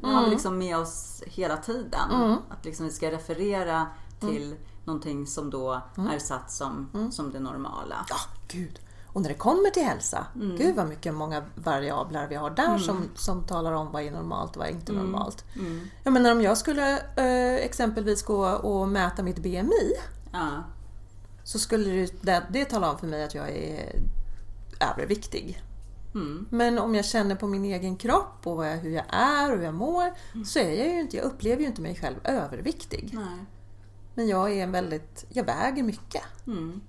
det 0.00 0.06
har 0.06 0.24
vi 0.24 0.30
liksom 0.30 0.58
med 0.58 0.78
oss 0.78 1.22
hela 1.26 1.56
tiden. 1.56 2.36
Att 2.50 2.64
liksom 2.64 2.86
vi 2.86 2.92
ska 2.92 3.10
referera 3.10 3.86
till 4.20 4.54
någonting 4.90 5.26
som 5.26 5.50
då 5.50 5.80
är 6.12 6.18
satt 6.18 6.50
som, 6.50 6.88
som 7.12 7.32
det 7.32 7.40
normala. 7.40 8.06
Ja, 8.08 8.16
gud. 8.48 8.80
Och 9.12 9.20
när 9.22 9.28
det 9.28 9.34
kommer 9.34 9.70
till 9.70 9.82
hälsa, 9.84 10.26
Mm. 10.34 10.56
gud 10.56 10.76
vad 10.76 10.88
mycket 10.88 11.14
många 11.14 11.42
variabler 11.54 12.26
vi 12.28 12.34
har 12.34 12.50
där 12.50 12.78
som, 12.78 13.02
som 13.14 13.42
talar 13.46 13.72
om 13.72 13.92
vad 13.92 14.02
är 14.02 14.10
normalt 14.10 14.50
och 14.50 14.56
vad 14.56 14.66
är 14.68 14.72
inte 14.72 14.92
Mm. 14.92 15.04
normalt. 15.04 15.44
Jag 16.04 16.12
menar 16.12 16.32
om 16.32 16.42
jag 16.42 16.58
skulle 16.58 16.98
eh, 17.16 17.54
exempelvis 17.64 18.22
gå 18.22 18.46
och 18.48 18.88
mäta 18.88 19.22
mitt 19.22 19.38
BMI 19.38 19.92
Ja. 20.32 20.48
så 21.44 21.58
skulle 21.58 21.90
det, 21.90 22.22
det, 22.22 22.42
det 22.50 22.64
tala 22.64 22.90
om 22.92 22.98
för 22.98 23.06
mig 23.06 23.24
att 23.24 23.34
jag 23.34 23.50
är 23.50 24.00
överviktig. 24.80 25.62
Mm. 26.14 26.46
Men 26.50 26.78
om 26.78 26.94
jag 26.94 27.04
känner 27.04 27.34
på 27.34 27.46
min 27.46 27.64
egen 27.64 27.96
kropp 27.96 28.46
och 28.46 28.66
jag, 28.66 28.76
hur 28.76 28.90
jag 28.90 29.04
är 29.08 29.52
och 29.52 29.58
hur 29.58 29.64
jag 29.64 29.74
mår 29.74 30.12
så 30.44 30.58
är 30.58 30.78
jag 30.78 30.88
ju 30.94 31.00
inte, 31.00 31.16
jag 31.16 31.24
upplever 31.26 31.60
ju 31.62 31.66
inte 31.68 31.82
mig 31.82 31.94
själv 31.96 32.16
överviktig. 32.24 33.10
Nej. 33.12 33.44
Men 34.14 34.28
jag 34.28 34.52
är 34.52 34.62
en 34.62 34.72
väldigt, 34.72 35.24
jag 35.28 35.44
väger 35.44 35.82
mycket. 35.82 36.22
Mm. 36.46 36.80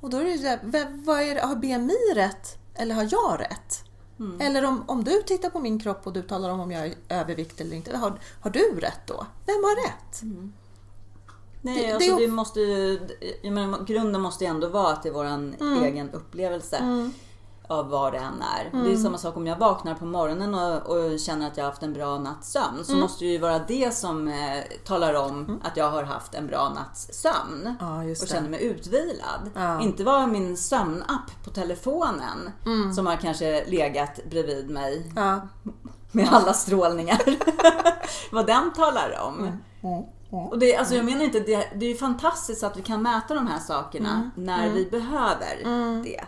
Och 0.00 0.10
då 0.10 0.16
är 0.16 0.24
det 0.24 0.30
ju 0.30 0.46
här, 0.46 0.60
vad- 1.04 1.20
är 1.22 1.34
det, 1.34 1.40
har 1.40 1.56
BMI 1.56 2.14
rätt 2.14 2.58
eller 2.74 2.94
har 2.94 3.08
jag 3.10 3.40
rätt? 3.40 3.84
Mm. 4.18 4.40
Eller 4.40 4.64
om, 4.64 4.84
om 4.86 5.04
du 5.04 5.22
tittar 5.22 5.50
på 5.50 5.60
min 5.60 5.80
kropp 5.80 6.06
och 6.06 6.12
du 6.12 6.22
talar 6.22 6.50
om 6.50 6.60
om 6.60 6.70
jag 6.70 6.86
är 6.86 6.94
överviktig 7.08 7.64
eller 7.64 7.76
inte, 7.76 7.96
har, 7.96 8.20
har 8.40 8.50
du 8.50 8.80
rätt 8.80 9.00
då? 9.06 9.26
Vem 9.46 9.56
har 9.56 9.86
rätt? 9.88 10.22
Nej, 11.62 11.86
Det- 11.86 11.92
alltså 11.92 12.16
det- 12.16 12.26
det 12.26 12.32
måste 12.32 12.60
ju, 12.60 13.00
jag 13.42 13.52
menar, 13.52 13.84
grunden 13.84 14.20
måste 14.20 14.44
ju 14.44 14.50
ändå 14.50 14.68
vara 14.68 14.92
att 14.92 15.02
det 15.02 15.08
är 15.08 15.12
vår 15.12 15.84
egen 15.84 16.10
upplevelse. 16.10 16.78
Av 17.68 17.88
vad 17.88 18.12
det 18.12 18.18
än 18.18 18.42
är. 18.42 18.84
Det 18.84 18.92
är 18.92 18.96
samma 18.96 19.18
sak 19.18 19.36
om 19.36 19.46
jag 19.46 19.56
vaknar 19.56 19.94
på 19.94 20.04
morgonen 20.04 20.54
och, 20.54 20.86
och 20.96 21.18
känner 21.20 21.46
att 21.46 21.56
jag 21.56 21.64
har 21.64 21.70
haft 21.70 21.82
en 21.82 21.92
bra 21.92 22.18
natts 22.18 22.52
sömn. 22.52 22.84
Så 22.84 22.96
måste 22.96 23.24
det 23.24 23.30
ju 23.30 23.38
vara 23.38 23.58
det 23.58 23.94
som 23.94 24.28
eh, 24.28 24.62
talar 24.84 25.14
om 25.14 25.60
att 25.64 25.76
jag 25.76 25.90
har 25.90 26.02
haft 26.02 26.34
en 26.34 26.46
bra 26.46 26.68
natts 26.68 27.08
sömn. 27.12 27.74
Just 28.08 28.22
och 28.22 28.28
känner 28.28 28.48
mig 28.48 28.64
utvilad. 28.64 29.50
Ja. 29.54 29.80
Inte 29.80 30.04
vara 30.04 30.26
min 30.26 30.56
sömnapp 30.56 31.44
på 31.44 31.50
telefonen 31.50 32.50
som 32.94 33.06
har 33.06 33.16
kanske 33.16 33.64
legat 33.66 34.20
bredvid 34.30 34.70
mig 34.70 35.12
Ja. 35.16 35.40
med 36.12 36.28
alla 36.32 36.52
strålningar. 36.52 37.20
vad 38.32 38.46
den 38.46 38.72
talar 38.72 39.18
om. 39.22 39.58
Och 40.30 40.58
det, 40.58 40.76
alltså 40.76 40.94
jag 40.94 41.04
menar 41.04 41.24
inte, 41.24 41.40
det, 41.40 41.68
det 41.76 41.86
är 41.86 41.90
ju 41.90 41.96
fantastiskt 41.96 42.62
att 42.64 42.76
vi 42.76 42.82
kan 42.82 43.02
mäta 43.02 43.34
de 43.34 43.46
här 43.46 43.58
sakerna 43.58 44.30
när 44.34 44.70
vi 44.70 44.84
behöver 44.90 45.56
det. 46.04 46.24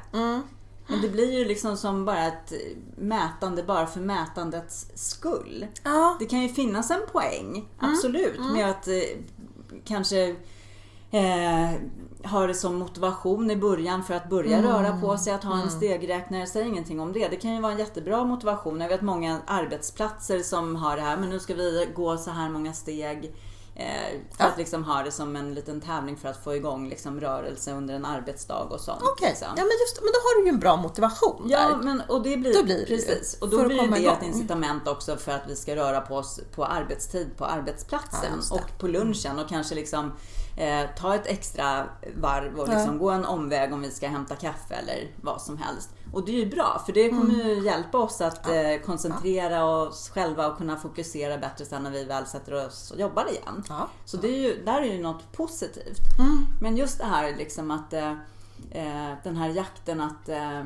Men 0.90 1.00
det 1.00 1.08
blir 1.08 1.38
ju 1.38 1.44
liksom 1.44 1.76
som 1.76 2.04
bara 2.04 2.26
ett 2.26 2.52
mätande 2.96 3.62
bara 3.62 3.86
för 3.86 4.00
mätandets 4.00 4.86
skull. 4.94 5.66
Ja. 5.82 6.16
Det 6.18 6.26
kan 6.26 6.42
ju 6.42 6.48
finnas 6.48 6.90
en 6.90 7.02
poäng, 7.12 7.68
absolut, 7.78 8.40
med 8.52 8.70
att 8.70 8.88
eh, 8.88 8.94
kanske 9.84 10.36
eh, 11.10 11.70
ha 12.24 12.46
det 12.46 12.54
som 12.54 12.74
motivation 12.74 13.50
i 13.50 13.56
början 13.56 14.04
för 14.04 14.14
att 14.14 14.30
börja 14.30 14.62
röra 14.62 15.00
på 15.00 15.18
sig, 15.18 15.32
att 15.32 15.44
ha 15.44 15.62
en 15.62 15.70
stegräknare, 15.70 16.46
säg 16.46 16.66
ingenting 16.66 17.00
om 17.00 17.12
det. 17.12 17.28
Det 17.28 17.36
kan 17.36 17.54
ju 17.54 17.60
vara 17.60 17.72
en 17.72 17.78
jättebra 17.78 18.24
motivation. 18.24 18.80
Jag 18.80 18.88
vet 18.88 19.02
många 19.02 19.40
arbetsplatser 19.46 20.38
som 20.38 20.76
har 20.76 20.96
det 20.96 21.02
här, 21.02 21.16
men 21.16 21.30
nu 21.30 21.40
ska 21.40 21.54
vi 21.54 21.88
gå 21.94 22.16
så 22.16 22.30
här 22.30 22.50
många 22.50 22.72
steg. 22.72 23.34
Eh, 23.74 23.86
Ja. 24.38 24.46
att 24.46 24.58
liksom 24.58 24.84
ha 24.84 25.02
det 25.02 25.10
som 25.12 25.36
en 25.36 25.54
liten 25.54 25.80
tävling 25.80 26.16
för 26.16 26.28
att 26.28 26.44
få 26.44 26.54
igång 26.54 26.88
liksom 26.88 27.20
rörelse 27.20 27.72
under 27.72 27.94
en 27.94 28.04
arbetsdag 28.04 28.58
och 28.70 28.80
sånt. 28.80 29.02
Okej, 29.02 29.28
liksom. 29.28 29.46
ja, 29.56 29.62
men, 29.62 29.70
just, 29.80 30.00
men 30.00 30.06
då 30.12 30.18
har 30.18 30.40
du 30.40 30.46
ju 30.46 30.48
en 30.54 30.58
bra 30.60 30.76
motivation 30.76 31.46
Ja, 31.48 31.58
där. 31.68 31.76
men 31.76 32.02
och 32.08 32.22
det 32.22 32.36
blir, 32.36 32.54
Då 32.54 32.62
blir 32.64 32.78
det 32.78 32.86
precis. 32.86 33.38
Och 33.40 33.48
då 33.48 33.64
blir 33.64 33.78
det 33.78 33.96
ett 33.96 34.00
igång. 34.00 34.16
incitament 34.22 34.88
också 34.88 35.16
för 35.16 35.32
att 35.32 35.42
vi 35.48 35.56
ska 35.56 35.76
röra 35.76 36.00
på 36.00 36.16
oss 36.16 36.40
på 36.54 36.64
arbetstid 36.64 37.36
på 37.36 37.44
Ja, 37.44 37.48
arbetsplatsen 37.48 38.32
det. 38.50 38.54
och 38.54 38.78
på 38.78 38.88
lunchen 38.88 39.38
och 39.38 39.48
kanske 39.48 39.74
liksom 39.74 40.12
eh, 40.56 40.86
ta 40.98 41.14
ett 41.14 41.26
extra 41.26 41.86
varv 42.16 42.58
och 42.60 42.68
Ja. 42.68 42.72
liksom 42.72 42.98
gå 42.98 43.10
en 43.10 43.24
omväg 43.24 43.72
om 43.72 43.82
vi 43.82 43.90
ska 43.90 44.08
hämta 44.08 44.36
kaffe 44.36 44.74
eller 44.74 45.10
vad 45.22 45.42
som 45.42 45.56
helst. 45.58 45.90
Och 46.12 46.24
det 46.24 46.32
är 46.32 46.44
ju 46.44 46.50
bra 46.50 46.82
för 46.86 46.92
det 46.92 47.08
kommer 47.08 47.34
Mm. 47.34 47.46
ju 47.48 47.60
hjälpa 47.64 47.98
oss 47.98 48.20
att 48.20 48.46
eh, 48.46 48.76
koncentrera 48.86 49.64
oss 49.64 50.08
själva 50.10 50.46
och 50.48 50.56
kunna 50.58 50.76
fokusera 50.76 51.38
bättre 51.38 51.64
sen 51.64 51.82
när 51.82 51.90
vi 51.90 52.04
väl 52.04 52.26
sätter 52.26 52.66
oss 52.66 52.90
och 52.90 53.00
jobbar 53.00 53.30
igen. 53.30 53.64
Ja. 53.68 53.88
Så 54.04 54.16
det 54.16 54.28
är 54.28 54.38
ju, 54.38 54.64
där 54.64 54.80
är 54.82 54.94
ju 54.94 55.02
något 55.02 55.32
positivt. 55.32 56.00
Mm. 56.18 56.46
Men 56.60 56.76
just 56.76 56.98
det 56.98 57.04
här 57.04 57.36
liksom 57.36 57.70
att 57.70 57.92
eh, 57.92 58.10
eh, 58.70 59.12
den 59.24 59.36
här 59.36 59.48
jakten 59.48 60.00
att 60.00 60.28
eh, 60.28 60.62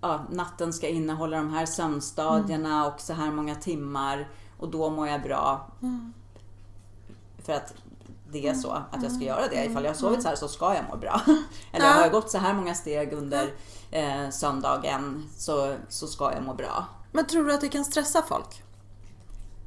ja, 0.00 0.20
natten 0.30 0.72
ska 0.72 0.88
innehålla 0.88 1.36
de 1.36 1.50
här 1.52 1.66
sömnstadierna 1.66 2.86
och 2.86 3.00
så 3.00 3.12
här 3.12 3.30
många 3.30 3.54
timmar 3.54 4.28
och 4.58 4.68
då 4.68 4.90
mår 4.90 5.08
jag 5.08 5.22
bra. 5.22 5.70
För 7.44 7.52
att 7.52 7.74
det 8.30 8.48
är 8.48 8.54
så 8.54 8.70
att 8.70 9.02
jag 9.02 9.12
ska 9.12 9.24
göra 9.24 9.48
det. 9.48 9.64
Ifall 9.64 9.84
jag 9.84 9.90
har 9.90 9.96
sovit 9.96 10.22
så 10.22 10.28
här 10.28 10.36
så 10.36 10.48
ska 10.48 10.74
jag 10.74 10.84
må 10.90 10.96
bra. 10.96 11.20
Eller 11.72 11.86
Ja. 11.86 11.92
har 11.92 12.00
jag 12.02 12.12
gått 12.12 12.30
så 12.30 12.38
här 12.38 12.54
många 12.54 12.74
steg 12.74 13.12
under 13.12 13.50
eh, 13.90 14.30
söndagen 14.30 15.28
så, 15.36 15.74
så 15.88 16.06
ska 16.06 16.32
jag 16.32 16.42
må 16.42 16.54
bra. 16.54 16.86
Men 17.12 17.26
tror 17.26 17.44
du 17.44 17.52
att 17.54 17.60
det 17.60 17.68
kan 17.68 17.84
stressa 17.84 18.22
folk? 18.22 18.62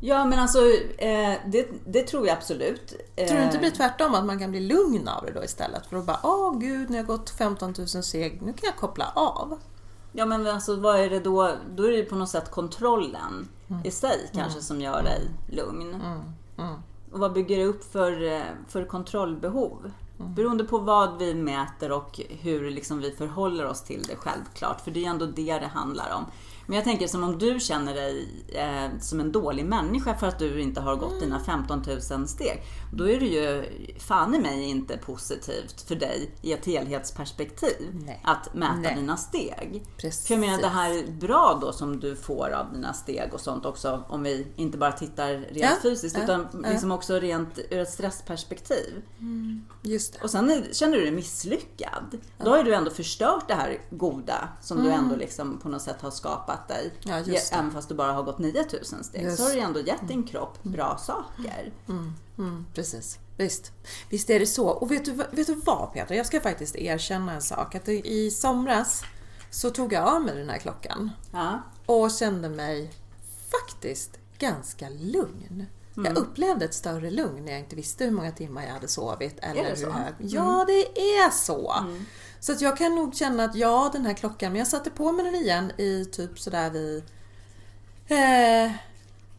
Ja 0.04 0.26
men 0.26 0.40
alltså 0.40 0.60
eh, 0.98 1.34
det, 1.46 1.68
det 1.86 2.04
tror 2.04 2.28
jag 2.28 2.38
absolut. 2.38 2.88
Tror 2.88 2.98
du 3.16 3.22
inte 3.24 3.36
Eh, 3.36 3.52
det 3.52 3.58
blir 3.58 3.72
tvärtom, 3.72 4.16
att 4.16 4.26
man 4.26 4.40
kan 4.40 4.52
bli 4.52 4.60
lugn 4.60 5.08
av 5.08 5.26
det 5.26 5.32
då 5.32 5.44
istället? 5.44 5.86
För 5.86 5.98
att 5.98 6.06
bara, 6.06 6.20
åh 6.24 6.60
gud, 6.60 6.90
nu 6.90 6.96
har 6.96 6.98
jag 6.98 7.08
gått 7.08 7.30
15 7.30 7.74
000 7.78 7.88
steg, 7.88 8.42
nu 8.42 8.54
kan 8.54 8.68
jag 8.68 8.76
koppla 8.76 9.12
av. 9.16 9.60
Ja 10.12 10.26
men 10.26 10.48
alltså 10.48 10.76
vad 10.76 11.00
är 11.00 11.10
det 11.10 11.20
då? 11.20 11.52
Då 11.76 11.84
är 11.84 11.92
det 11.92 12.04
på 12.04 12.16
något 12.16 12.30
sätt 12.30 12.52
kontrollen 12.52 13.48
i 13.84 13.92
sig 13.92 14.30
kanske 14.34 14.62
som 14.62 14.82
gör 14.82 15.04
dig 15.04 15.22
lugn. 15.50 16.02
Och 17.12 17.20
vad 17.20 17.34
bygger 17.34 17.58
det 17.58 17.66
upp 17.66 17.92
för, 17.92 18.24
eh, 18.24 18.42
för 18.68 18.86
kontrollbehov? 18.86 19.92
Mm. 20.22 20.34
Beroende 20.34 20.64
på 20.64 20.78
vad 20.78 21.18
vi 21.18 21.34
mäter 21.34 21.92
och 21.92 22.20
hur 22.30 22.72
liksom 22.72 23.00
vi 23.00 23.12
förhåller 23.12 23.66
oss 23.66 23.84
till 23.84 24.04
det 24.04 24.16
självklart. 24.16 24.82
För 24.82 24.92
det 24.92 25.06
är 25.06 25.10
ändå 25.10 25.26
det 25.26 25.60
det 25.60 25.68
handlar 25.68 26.14
om. 26.16 26.26
Men 26.72 26.76
jag 26.76 26.86
tänker 26.86 27.08
som 27.08 27.24
om 27.24 27.38
du 27.38 27.60
känner 27.60 27.94
dig 27.94 28.28
eh, 28.48 29.00
som 29.00 29.20
en 29.20 29.32
dålig 29.32 29.66
människa 29.66 30.16
för 30.18 30.28
att 30.28 30.40
du 30.40 30.62
inte 30.62 30.82
har 30.82 30.96
gått 30.96 31.20
dina 31.20 31.40
15 31.40 31.84
000 32.12 32.28
steg. 32.28 32.64
Då 32.94 33.10
är 33.10 33.20
det 33.20 33.26
ju 33.26 33.66
fan 34.00 34.36
i 34.36 34.40
mig 34.40 34.64
inte 34.64 34.98
positivt 34.98 35.82
för 35.82 35.96
dig 35.96 36.32
i 36.42 36.54
ett 36.54 36.66
helhetsperspektiv 36.66 38.02
Nej. 38.06 38.22
att 38.24 38.54
mäta 38.54 38.74
Nej. 38.76 38.96
dina 38.96 39.18
steg. 39.18 39.84
Precis. 39.98 40.28
För 40.28 40.34
jag 40.34 40.42
menar 40.42 40.62
det 40.62 40.68
här 40.68 41.12
bra 41.12 41.58
då 41.62 41.72
som 41.72 42.00
du 42.00 42.16
får 42.16 42.50
av 42.50 42.74
dina 42.74 42.94
steg 42.94 43.34
och 43.34 43.42
sånt 43.42 43.66
också 43.66 44.04
om 44.08 44.24
vi 44.24 44.48
inte 44.56 44.78
bara 44.78 44.92
tittar 44.92 45.30
rent 45.30 45.58
Ja, 45.58 45.70
fysiskt 45.82 46.18
ja, 46.18 46.24
utan 46.24 46.48
ja. 46.64 46.70
liksom 46.70 46.92
också 46.92 47.20
rent 47.20 47.60
ur 47.70 47.80
ett 47.80 47.90
stressperspektiv. 47.90 49.02
Just 49.82 50.14
det. 50.14 50.20
Och 50.24 50.30
sen 50.30 50.52
är- 50.52 50.74
känner 50.74 50.98
du 50.98 51.04
dig 51.04 51.12
misslyckad. 51.12 52.18
Då 52.38 52.50
har 52.50 52.58
ju 52.58 52.64
du 52.64 52.76
ändå 52.76 52.92
förstört 52.92 53.48
det 53.48 53.54
här 53.54 53.78
goda 53.90 54.50
som 54.62 54.84
du 54.84 54.92
ändå 54.92 55.16
liksom 55.16 55.60
på 55.60 55.70
något 55.70 55.82
sätt 55.82 56.02
har 56.02 56.12
skapat 56.12 56.61
dig. 56.68 56.94
Mm. 57.06 57.18
Ja, 57.18 57.24
det. 57.26 57.54
Även 57.54 57.72
fast 57.72 57.90
du 57.90 57.96
bara 57.96 58.14
har 58.14 58.24
gått 58.24 58.40
9000 58.40 59.04
steg 59.04 59.24
Just. 59.24 59.38
så 59.38 59.44
har 59.44 59.52
du 59.52 59.60
ändå 59.60 59.80
gett 59.80 60.08
din 60.08 60.24
kropp 60.24 60.64
bra 60.64 60.98
saker. 60.98 61.74
Mm, 62.38 62.66
precis. 62.74 63.20
Visst. 63.38 63.72
Visst 64.10 64.30
är 64.30 64.40
det 64.40 64.46
så. 64.46 64.68
Och 64.68 64.92
vet 64.92 65.06
du, 65.06 65.12
vet 65.12 65.48
du 65.48 65.56
vad 65.56 65.94
Peter? 65.94 66.16
Jag 66.16 66.26
ska 66.26 66.42
faktiskt 66.42 66.76
erkänna 66.76 67.34
en 67.34 67.42
sak. 67.42 67.76
Att 67.76 67.90
i 67.90 68.32
somras 68.32 69.04
så 69.50 69.70
tog 69.70 69.94
jag 69.94 70.08
av 70.08 70.22
mig 70.22 70.36
den 70.36 70.50
här 70.50 70.58
klockan. 70.58 71.10
Ja. 71.32 71.62
och 71.86 72.12
kände 72.12 72.50
mig 72.50 72.92
faktiskt 73.52 74.20
ganska 74.38 74.90
lugn. 74.90 75.66
Mm. 75.98 76.06
Jag 76.06 76.18
upplevde 76.18 76.66
ett 76.66 76.74
större 76.74 77.12
lugn 77.12 77.46
när 77.46 77.52
jag 77.52 77.60
inte 77.60 77.76
visste 77.76 78.04
hur 78.04 78.12
många 78.12 78.32
timmar 78.32 78.64
jag 78.64 78.74
hade 78.74 78.88
sovit. 78.88 79.40
Eller 79.40 79.64
det 79.64 79.70
hur 79.70 79.76
så? 79.76 79.86
Mm. 79.86 79.98
hög. 79.98 80.14
Ja, 80.20 80.66
det 80.68 81.00
är 81.00 81.30
så! 81.30 81.74
Så 82.44 82.52
att 82.52 82.62
jag 82.62 82.78
kan 82.78 82.96
nog 82.96 83.16
känna 83.16 83.44
att 83.44 83.56
ja, 83.56 83.90
den 83.94 84.06
här 84.06 84.14
klockan, 84.14 84.52
men 84.52 84.60
jag 84.60 84.68
satte 84.68 84.90
på 84.90 85.12
mig 85.12 85.26
den 85.26 85.36
igen 85.36 85.72
i 85.78 86.06
typ 86.06 86.40
sådär 86.40 86.70
vid... 86.70 87.04
Eh, 88.08 88.72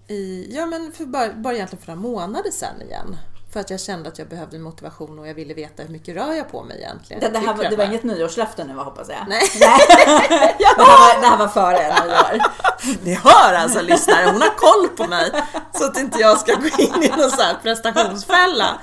i, 0.08 0.48
ja, 0.50 0.66
men 0.66 0.92
för 0.92 1.04
bara, 1.04 1.32
bara 1.32 1.54
egentligen 1.54 1.84
för 1.84 1.92
några 1.96 2.08
månader 2.08 2.50
sedan 2.50 2.82
igen. 2.82 3.16
För 3.52 3.60
att 3.60 3.70
jag 3.70 3.80
kände 3.80 4.08
att 4.08 4.18
jag 4.18 4.28
behövde 4.28 4.58
motivation 4.58 5.18
och 5.18 5.28
jag 5.28 5.34
ville 5.34 5.54
veta 5.54 5.82
hur 5.82 5.90
mycket 5.90 6.16
rör 6.16 6.32
jag 6.32 6.50
på 6.50 6.62
mig 6.62 6.78
egentligen. 6.78 7.20
Det, 7.20 7.28
det, 7.28 7.38
här, 7.38 7.54
var- 7.54 7.64
det 7.64 7.76
var 7.76 7.84
inget 7.84 8.02
nyårslöfte 8.04 8.64
nu 8.64 8.74
hoppas 8.74 9.08
jag? 9.08 9.28
Nej. 9.28 9.42
det, 9.58 9.64
här 9.66 10.76
var, 10.78 11.20
det 11.20 11.26
här 11.26 11.36
var 11.36 11.48
före 11.48 12.04
nyår. 12.04 12.42
Ni 13.04 13.14
hör 13.14 13.54
alltså 13.54 13.80
lyssnare, 13.80 14.26
hon 14.32 14.42
har 14.42 14.54
koll 14.56 14.88
på 14.96 15.06
mig 15.10 15.30
så 15.74 15.84
att 15.84 15.98
inte 15.98 16.18
jag 16.20 16.38
ska 16.38 16.54
gå 16.54 16.66
in 16.78 17.02
i 17.02 17.08
någon 17.08 17.30
sån 17.30 17.40
här 17.44 17.56
prestationsfälla. 17.62 18.78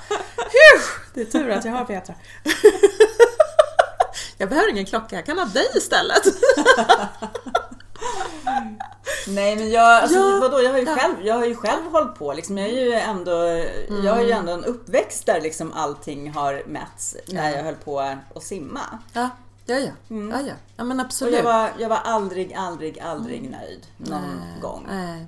Det 1.13 1.21
är 1.21 1.25
tur 1.25 1.49
att 1.49 1.65
jag 1.65 1.71
har 1.71 1.85
Petra. 1.85 2.13
Jag 4.41 4.49
behöver 4.49 4.69
ingen 4.69 4.85
klocka, 4.85 5.15
jag 5.15 5.25
kan 5.25 5.37
ha 5.37 5.45
dig 5.45 5.67
istället. 5.75 6.23
Nej 9.27 9.55
men 9.55 9.71
jag, 9.71 10.03
alltså, 10.03 10.17
Ja, 10.17 10.39
vadå, 10.41 10.61
jag 10.61 10.71
har 10.71 10.79
ju 10.79 10.85
ja. 10.85 10.95
själv, 10.95 11.15
jag 11.23 11.35
har 11.35 11.45
ju 11.45 11.55
själv 11.55 11.91
hållit 11.91 12.15
på 12.15 12.33
liksom. 12.33 12.57
Jag, 12.57 12.69
är 12.69 12.73
ju 12.73 12.93
ändå, 12.93 13.31
jag 14.03 14.13
har 14.15 14.21
ju 14.21 14.31
ändå 14.31 14.51
en 14.51 14.65
uppväxt 14.65 15.25
där 15.25 15.41
liksom 15.41 15.73
allting 15.73 16.31
har 16.31 16.63
mätts 16.67 17.15
när 17.25 17.51
jag 17.55 17.63
höll 17.63 17.75
på 17.75 17.99
att 18.35 18.43
simma. 18.43 18.81
Ja, 19.13 19.29
ja, 19.65 19.75
ja. 19.75 19.91
ja, 20.07 20.41
ja. 20.41 20.53
ja 20.77 20.83
men 20.83 20.99
Och 20.99 21.05
absolut. 21.05 21.35
jag 21.35 21.43
var, 21.43 21.69
jag 21.79 21.89
var 21.89 21.99
aldrig, 22.03 22.53
aldrig, 22.53 22.99
aldrig 22.99 23.41
nöjd 23.41 23.87
någon 23.97 24.41
gång. 24.61 24.85
Nej. 24.89 25.25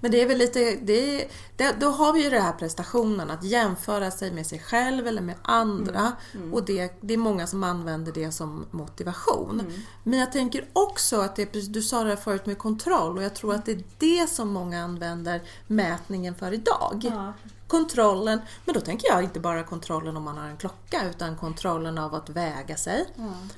Men 0.00 0.10
det 0.10 0.22
är 0.22 0.26
väl 0.26 0.38
lite, 0.38 0.78
det 0.82 1.28
det, 1.60 1.72
då 1.80 1.88
har 1.90 2.12
vi 2.12 2.24
ju 2.24 2.30
den 2.30 2.42
här 2.42 2.52
prestationen 2.52 3.30
att 3.30 3.44
jämföra 3.44 4.10
sig 4.10 4.32
med 4.32 4.46
sig 4.46 4.58
själv 4.58 5.06
eller 5.06 5.22
med 5.22 5.36
andra. 5.42 6.12
Och 6.52 6.64
det, 6.64 6.92
det 7.00 7.14
är 7.14 7.18
många 7.18 7.46
som 7.46 7.64
använder 7.64 8.12
det 8.12 8.32
som 8.32 8.66
motivation. 8.70 9.72
Men 10.04 10.18
jag 10.18 10.32
tänker 10.32 10.64
också 10.72 11.20
att 11.20 11.36
det, 11.36 11.72
du 11.72 11.82
sa 11.82 12.02
det 12.02 12.08
här 12.08 12.16
förut 12.16 12.46
med 12.46 12.58
kontroll 12.58 13.16
och 13.16 13.22
jag 13.22 13.34
tror 13.34 13.54
att 13.54 13.66
det 13.66 13.72
är 13.72 13.82
det 13.98 14.30
som 14.30 14.52
många 14.52 14.84
använder 14.84 15.42
mätningen 15.66 16.34
för 16.34 16.52
idag. 16.52 17.00
Ja. 17.02 17.32
Kontrollen, 17.66 18.40
men 18.64 18.74
då 18.74 18.80
tänker 18.80 19.08
jag 19.08 19.22
inte 19.22 19.40
bara 19.40 19.62
kontrollen 19.62 20.16
om 20.16 20.22
man 20.22 20.38
har 20.38 20.48
en 20.48 20.56
klocka 20.56 21.08
utan 21.10 21.36
kontrollen 21.36 21.98
av 21.98 22.14
att 22.14 22.28
väga 22.28 22.76
sig. 22.76 23.06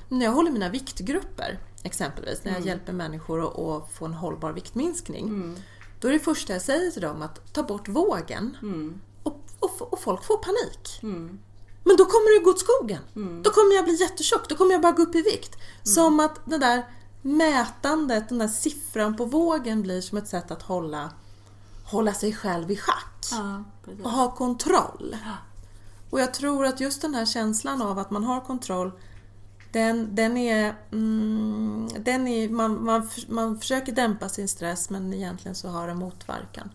När 0.09 0.25
jag 0.25 0.31
håller 0.31 0.51
mina 0.51 0.69
viktgrupper 0.69 1.59
exempelvis, 1.83 2.43
när 2.43 2.51
jag 2.51 2.65
hjälper 2.65 2.93
människor 2.93 3.43
att, 3.43 3.59
att 3.59 3.91
få 3.91 4.05
en 4.05 4.13
hållbar 4.13 4.51
viktminskning. 4.51 5.55
Då 6.03 6.09
är 6.09 6.13
det 6.13 6.19
första 6.19 6.53
jag 6.53 6.61
säger 6.61 6.91
till 6.91 7.01
dem 7.01 7.21
att 7.21 7.53
ta 7.53 7.63
bort 7.63 7.87
vågen. 7.87 8.57
Och, 9.23 9.39
och, 9.59 9.93
och 9.93 9.99
folk 10.01 10.23
får 10.23 10.37
panik. 10.37 10.99
Men 11.83 11.97
då 11.97 12.05
kommer 12.05 12.39
det 12.39 12.43
gå 12.43 12.51
åt 12.51 12.59
skogen. 12.59 13.01
Då 13.43 13.49
kommer 13.51 13.75
jag 13.75 13.85
bli 13.85 13.93
jättetjock, 13.95 14.49
då 14.49 14.55
kommer 14.55 14.71
jag 14.71 14.81
bara 14.81 14.91
gå 14.91 15.01
upp 15.01 15.15
i 15.15 15.21
vikt. 15.21 15.55
Som 15.83 16.19
att 16.19 16.39
det 16.45 16.57
där 16.57 16.83
mätandet, 17.21 18.29
den 18.29 18.37
där 18.37 18.47
siffran 18.47 19.15
på 19.17 19.25
vågen 19.25 19.81
blir 19.81 20.01
som 20.01 20.17
ett 20.17 20.27
sätt 20.27 20.51
att 20.51 20.61
hålla, 20.61 21.09
hålla 21.85 22.13
sig 22.13 22.33
själv 22.33 22.71
i 22.71 22.75
schack. 22.75 23.25
Ja. 23.31 23.63
Och 24.03 24.11
ha 24.11 24.35
kontroll. 24.35 25.15
Och 26.09 26.19
jag 26.19 26.33
tror 26.33 26.65
att 26.65 26.79
just 26.79 27.01
den 27.01 27.15
här 27.15 27.25
känslan 27.25 27.81
av 27.81 27.99
att 27.99 28.11
man 28.11 28.23
har 28.23 28.41
kontroll 28.41 28.91
Den, 29.73 30.15
den 30.15 30.37
är... 30.37 30.75
Mm, 30.91 31.87
den 31.99 32.27
är 32.27 32.49
man, 32.49 32.83
man, 32.85 33.09
man 33.27 33.59
försöker 33.59 33.91
dämpa 33.91 34.29
sin 34.29 34.47
stress 34.47 34.89
men 34.89 35.13
egentligen 35.13 35.55
så 35.55 35.69
har 35.69 35.87
den 35.87 35.97
motverkan. 35.97 36.69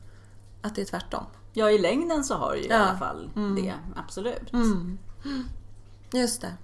Att 0.62 0.74
det 0.74 0.80
är 0.80 0.84
tvärtom. 0.86 1.24
Ja, 1.52 1.70
i 1.70 1.78
längden 1.78 2.24
så 2.24 2.34
har 2.34 2.52
det 2.52 2.58
ju 2.58 2.64
i 2.64 2.68
Ja. 2.68 2.76
alla 2.76 2.98
fall 2.98 3.30
det. 3.56 3.74
Absolut. 3.96 4.52
Mm. 4.52 4.98
Just 6.12 6.40
det. 6.40 6.54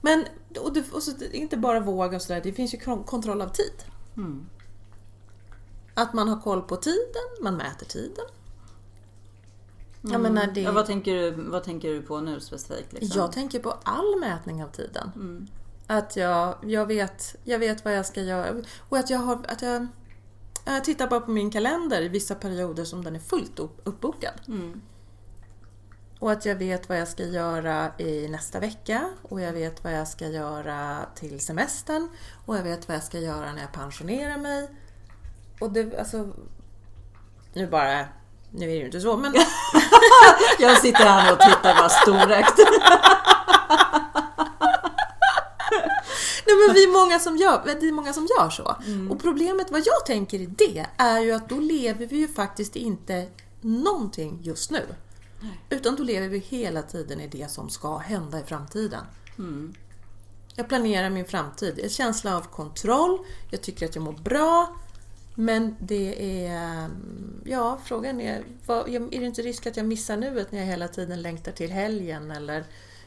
Men 0.00 0.24
och 0.60 0.72
det, 0.72 0.92
och 0.92 1.02
så, 1.02 1.12
inte 1.32 1.56
bara 1.56 1.80
våg 1.80 2.12
och 2.14 2.22
sådär, 2.22 2.40
det 2.44 2.52
finns 2.52 2.74
ju 2.74 2.78
kon- 2.78 3.04
kontroll 3.04 3.42
av 3.42 3.48
tid. 3.48 3.72
Mm. 4.16 4.46
Att 5.94 6.12
man 6.12 6.28
har 6.28 6.40
koll 6.40 6.62
på 6.62 6.76
tiden, 6.76 7.22
man 7.42 7.56
mäter 7.56 7.86
tiden. 7.86 8.24
Jag 10.02 10.20
menar 10.20 10.46
det... 10.46 10.60
Ja, 10.60 10.72
vad, 10.72 10.86
tänker 10.86 11.14
du, 11.14 11.30
vad 11.30 11.64
tänker 11.64 11.88
du 11.88 12.02
på 12.02 12.20
nu 12.20 12.40
specifikt? 12.40 12.92
Liksom? 12.92 13.20
Jag 13.20 13.32
tänker 13.32 13.58
på 13.58 13.76
all 13.82 14.20
mätning 14.20 14.64
av 14.64 14.68
tiden. 14.68 15.48
Att 15.86 16.16
jag, 16.16 16.54
jag, 16.62 16.86
vet, 16.86 17.36
jag 17.44 17.58
vet 17.58 17.84
vad 17.84 17.96
jag 17.96 18.06
ska 18.06 18.20
göra. 18.22 18.62
Och 18.88 18.98
att 18.98 19.10
jag 19.10 19.18
har... 19.18 19.38
Att 19.48 19.62
jag, 19.62 19.86
jag 20.64 20.84
tittar 20.84 21.08
bara 21.08 21.20
på 21.20 21.30
min 21.30 21.50
kalender 21.50 22.02
i 22.02 22.08
vissa 22.08 22.34
perioder 22.34 22.84
som 22.84 23.04
den 23.04 23.16
är 23.16 23.20
fullt 23.20 23.58
upp- 23.58 23.80
uppbokad. 23.84 24.40
Och 26.18 26.32
att 26.32 26.46
jag 26.46 26.56
vet 26.56 26.88
vad 26.88 26.98
jag 27.00 27.08
ska 27.08 27.24
göra 27.24 27.92
i 27.98 28.28
nästa 28.28 28.60
vecka. 28.60 29.10
Och 29.22 29.40
jag 29.40 29.52
vet 29.52 29.84
vad 29.84 29.92
jag 29.92 30.08
ska 30.08 30.26
göra 30.28 30.98
till 31.14 31.40
semestern. 31.40 32.08
Och 32.46 32.56
jag 32.56 32.62
vet 32.62 32.88
vad 32.88 32.96
jag 32.96 33.04
ska 33.04 33.18
göra 33.18 33.52
när 33.52 33.60
jag 33.60 33.72
pensionerar 33.72 34.38
mig. 34.38 34.68
Och 35.60 35.72
det, 35.72 35.98
alltså... 35.98 36.28
Nu 37.52 37.66
bara... 37.66 38.04
Nu 38.50 38.64
är 38.64 38.68
det 38.68 38.74
ju 38.76 38.84
inte 38.86 39.00
så, 39.00 39.16
men... 39.16 39.34
Jag 40.58 40.80
sitter 40.82 41.04
här 41.04 41.32
och 41.32 41.40
tittar 41.40 41.74
bara 41.74 41.88
storögt. 41.88 42.58
Nej 46.46 46.56
men 46.66 46.74
vi 46.74 46.84
är 46.84 46.92
många 47.04 47.18
som 47.18 47.36
gör, 47.36 47.62
det 47.80 47.88
är 47.88 47.92
många 47.92 48.12
som 48.12 48.26
gör 48.38 48.50
så. 48.50 48.76
Och 49.10 49.22
problemet 49.22 49.70
vad 49.70 49.80
jag 49.86 50.06
tänker 50.06 50.38
i 50.40 50.46
det 50.46 50.86
är 50.96 51.20
ju 51.20 51.32
att 51.32 51.48
då 51.48 51.56
lever 51.60 52.06
vi 52.06 52.16
ju 52.16 52.28
faktiskt 52.28 52.76
inte 52.76 53.26
någonting 53.60 54.38
just 54.42 54.70
nu. 54.70 54.82
Utan 55.70 55.96
då 55.96 56.02
lever 56.02 56.28
vi 56.28 56.38
hela 56.38 56.82
tiden 56.82 57.20
i 57.20 57.26
det 57.28 57.50
som 57.50 57.70
ska 57.70 57.96
hända 57.96 58.40
i 58.40 58.42
framtiden. 58.42 59.00
Jag 60.54 60.68
planerar 60.68 61.10
min 61.10 61.24
framtid. 61.24 61.80
En 61.82 61.90
känsla 61.90 62.36
av 62.36 62.40
kontroll. 62.42 63.18
Jag 63.50 63.62
tycker 63.62 63.86
att 63.86 63.94
jag 63.94 64.04
mår 64.04 64.12
bra. 64.12 64.76
Men 65.40 65.76
det 65.80 66.46
är... 66.46 66.90
Ja, 67.44 67.78
frågan 67.84 68.20
är... 68.20 68.44
Vad, 68.66 68.88
är 68.88 69.20
det 69.20 69.26
inte 69.26 69.42
risk 69.42 69.66
att 69.66 69.76
jag 69.76 69.86
missar 69.86 70.16
nuet 70.16 70.52
när 70.52 70.58
jag 70.58 70.66
hela 70.66 70.88
tiden 70.88 71.22
längtar 71.22 71.52
till 71.52 71.70
helgen 71.70 72.30
eller 72.30 72.64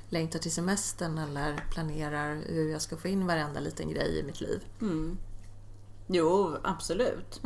längtar 0.09 0.39
till 0.39 0.51
semestern 0.51 1.17
eller 1.17 1.63
planerar 1.71 2.41
hur 2.47 2.71
jag 2.71 2.81
ska 2.81 2.97
få 2.97 3.07
in 3.07 3.27
varenda 3.27 3.59
liten 3.59 3.89
grej 3.89 4.19
i 4.19 4.23
mitt 4.23 4.41
liv? 4.41 4.63
Jo, 6.07 6.55
absolut. 6.63 7.39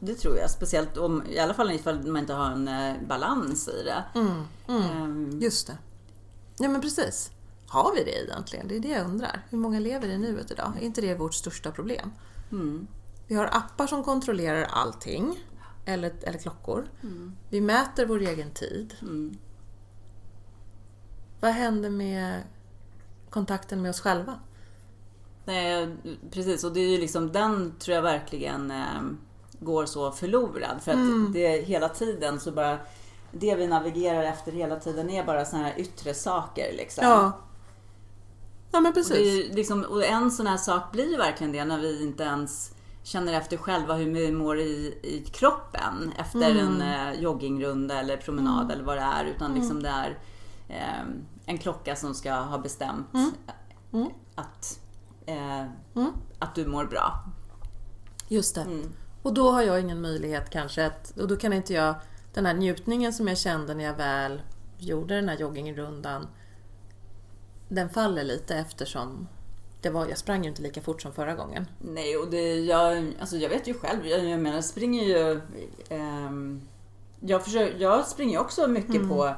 Det 0.00 0.14
tror 0.14 0.36
jag. 0.36 0.50
Speciellt 0.50 0.96
om, 0.96 1.22
i 1.30 1.38
alla 1.38 1.54
fall 1.54 1.70
ifall 1.72 2.06
man 2.06 2.20
inte 2.20 2.32
har 2.34 2.50
en 2.50 2.68
eh, 2.68 2.94
balans 3.08 3.68
i 3.68 3.82
det. 3.84 4.04
Ehm, 4.68 5.40
Just 5.40 5.66
det. 5.66 5.78
Ja, 6.58 6.68
men 6.68 6.80
precis. 6.80 7.30
Har 7.66 7.94
vi 7.94 8.04
det 8.04 8.22
egentligen? 8.24 8.68
Det 8.68 8.76
är 8.76 8.80
det 8.80 8.88
jag 8.88 9.04
undrar. 9.04 9.46
Hur 9.50 9.58
många 9.58 9.78
lever 9.80 10.08
i 10.08 10.18
nuet 10.18 10.50
idag? 10.50 10.72
Är 10.80 10.84
inte 10.84 11.00
det 11.00 11.14
vårt 11.14 11.34
största 11.34 11.70
problem? 11.70 12.10
Vi 13.26 13.34
har 13.34 13.46
appar 13.52 13.86
som 13.86 14.04
kontrollerar 14.04 14.64
allting. 14.64 15.38
Eller, 15.84 16.12
eller 16.22 16.38
klockor. 16.38 16.88
Vi 17.50 17.60
mäter 17.60 18.06
vår 18.06 18.20
egen 18.20 18.50
tid. 18.50 18.94
Vad 21.40 21.50
händer 21.50 21.90
med 21.90 22.42
kontakten 23.30 23.82
med 23.82 23.90
oss 23.90 24.00
själva? 24.00 24.40
Nej, 25.44 25.96
precis. 26.30 26.64
Och 26.64 26.72
det 26.72 26.80
är 26.80 26.88
ju 26.90 26.98
liksom 26.98 27.32
den 27.32 27.74
tror 27.78 27.94
jag 27.94 28.02
verkligen 28.02 28.70
eh, 28.70 29.02
går 29.60 29.86
så 29.86 30.10
förlorad. 30.12 30.82
För 30.82 30.92
att 30.92 31.32
det 31.32 31.64
hela 31.64 31.88
tiden 31.88 32.40
så 32.40 32.52
bara 32.52 32.78
det 33.32 33.54
vi 33.54 33.66
navigerar 33.66 34.22
efter 34.22 34.52
hela 34.52 34.76
tiden 34.76 35.10
är 35.10 35.24
bara 35.24 35.44
såna 35.44 35.62
här 35.62 35.74
yttre 35.76 36.14
saker. 36.14 36.72
Liksom. 36.76 37.04
Ja. 37.04 37.32
Ja, 38.70 38.80
men 38.80 38.86
Och, 38.86 38.94
precis. 38.94 39.16
ju 39.16 39.54
liksom, 39.54 39.82
och 39.82 40.04
en 40.04 40.30
sån 40.30 40.46
här 40.46 40.56
sak 40.56 40.92
blir 40.92 41.10
ju 41.10 41.16
verkligen 41.16 41.52
det 41.52 41.64
när 41.64 41.78
vi 41.78 42.02
inte 42.02 42.22
ens 42.22 42.72
känner 43.06 43.32
efter 43.32 43.56
själva 43.56 43.94
hur 43.94 44.12
vi 44.12 44.32
mår 44.32 44.58
i, 44.58 44.98
i 45.02 45.24
kroppen 45.32 46.12
efter 46.18 46.56
en 46.56 46.82
eh, 46.82 47.20
joggingrunda 47.20 48.00
eller 48.00 48.16
promenad 48.16 48.72
eller 48.72 48.84
vad 48.84 48.96
det 48.96 49.02
är. 49.02 49.24
Utan 49.24 49.54
liksom 49.54 49.82
det 49.82 49.88
är 49.88 50.18
eh, 50.68 51.06
en 51.46 51.58
klocka 51.58 51.96
som 51.96 52.14
ska 52.14 52.32
ha 52.32 52.58
bestämt 52.58 53.06
att, 54.34 54.80
eh, 55.26 55.64
att 56.38 56.54
du 56.54 56.66
mår 56.66 56.84
bra. 56.84 57.24
Just 58.28 58.54
det. 58.54 58.66
Och 59.22 59.34
då 59.34 59.50
har 59.50 59.62
jag 59.62 59.80
ingen 59.80 60.00
möjlighet 60.00 60.50
kanske 60.50 60.86
att... 60.86 61.18
Och 61.18 61.28
då 61.28 61.36
kan 61.36 61.52
inte 61.52 61.74
jag... 61.74 61.94
Den 62.34 62.46
här 62.46 62.54
njutningen 62.54 63.12
som 63.12 63.28
jag 63.28 63.38
kände 63.38 63.74
när 63.74 63.84
jag 63.84 63.96
väl 63.96 64.42
gjorde 64.78 65.14
den 65.14 65.28
här 65.28 65.36
joggingrundan. 65.36 66.26
Den 67.68 67.88
faller 67.88 68.24
lite 68.24 68.56
eftersom 68.56 69.28
det 69.86 69.90
var, 69.92 70.06
jag 70.06 70.18
sprang 70.18 70.42
ju 70.42 70.48
inte 70.48 70.62
lika 70.62 70.80
fort 70.80 71.02
som 71.02 71.12
förra 71.12 71.34
gången. 71.34 71.66
Nej, 71.78 72.16
och 72.16 72.30
det, 72.30 72.54
jag, 72.60 73.12
alltså 73.20 73.36
jag 73.36 73.48
vet 73.48 73.68
ju 73.68 73.74
själv. 73.74 74.06
Jag, 74.06 74.24
jag 74.24 74.40
menar, 74.40 74.56
jag 74.56 74.64
springer 74.64 75.04
ju... 75.04 75.40
ehm, 75.88 76.60
jag, 77.20 77.44
försöker, 77.44 77.78
jag 77.80 78.06
springer 78.06 78.40
också 78.40 78.68
mycket 78.68 79.08
på, 79.08 79.34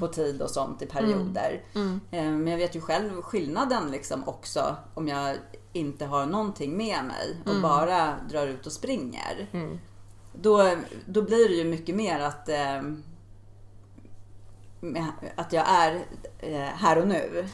på 0.00 0.06
tid 0.08 0.42
och 0.42 0.50
sånt 0.50 0.82
i 0.82 0.86
perioder. 0.86 1.62
Ehm, 2.10 2.44
men 2.44 2.46
jag 2.52 2.58
vet 2.58 2.76
ju 2.76 2.80
själv 2.80 3.22
skillnaden 3.22 3.90
liksom 3.90 4.28
också 4.28 4.76
om 4.94 5.08
jag 5.08 5.36
inte 5.72 6.04
har 6.06 6.26
någonting 6.26 6.76
med 6.76 7.04
mig 7.04 7.36
och 7.46 7.62
bara 7.62 8.14
drar 8.30 8.46
ut 8.46 8.66
och 8.66 8.72
springer. 8.72 9.46
Då, 10.32 10.70
då 11.06 11.22
blir 11.22 11.48
det 11.48 11.54
ju 11.54 11.64
mycket 11.64 11.94
mer 11.94 12.20
att, 12.20 12.48
med- 14.80 15.12
att 15.36 15.52
jag 15.52 15.64
är 15.68 15.94
eh, 15.94 16.00
här 16.74 16.98
och 16.98 17.08
nu. 17.08 17.48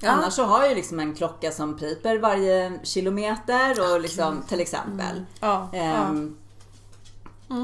Ja. 0.00 0.10
Annars 0.10 0.32
så 0.32 0.44
har 0.44 0.60
jag 0.60 0.68
ju 0.68 0.74
liksom 0.74 1.00
en 1.00 1.14
klocka 1.14 1.50
som 1.52 1.76
piper 1.78 2.18
varje 2.18 2.80
kilometer 2.82 3.92
och 3.94 4.00
liksom, 4.00 4.42
till 4.48 4.60
exempel. 4.60 5.24
Ja, 5.40 5.68
Ehm, 5.72 6.36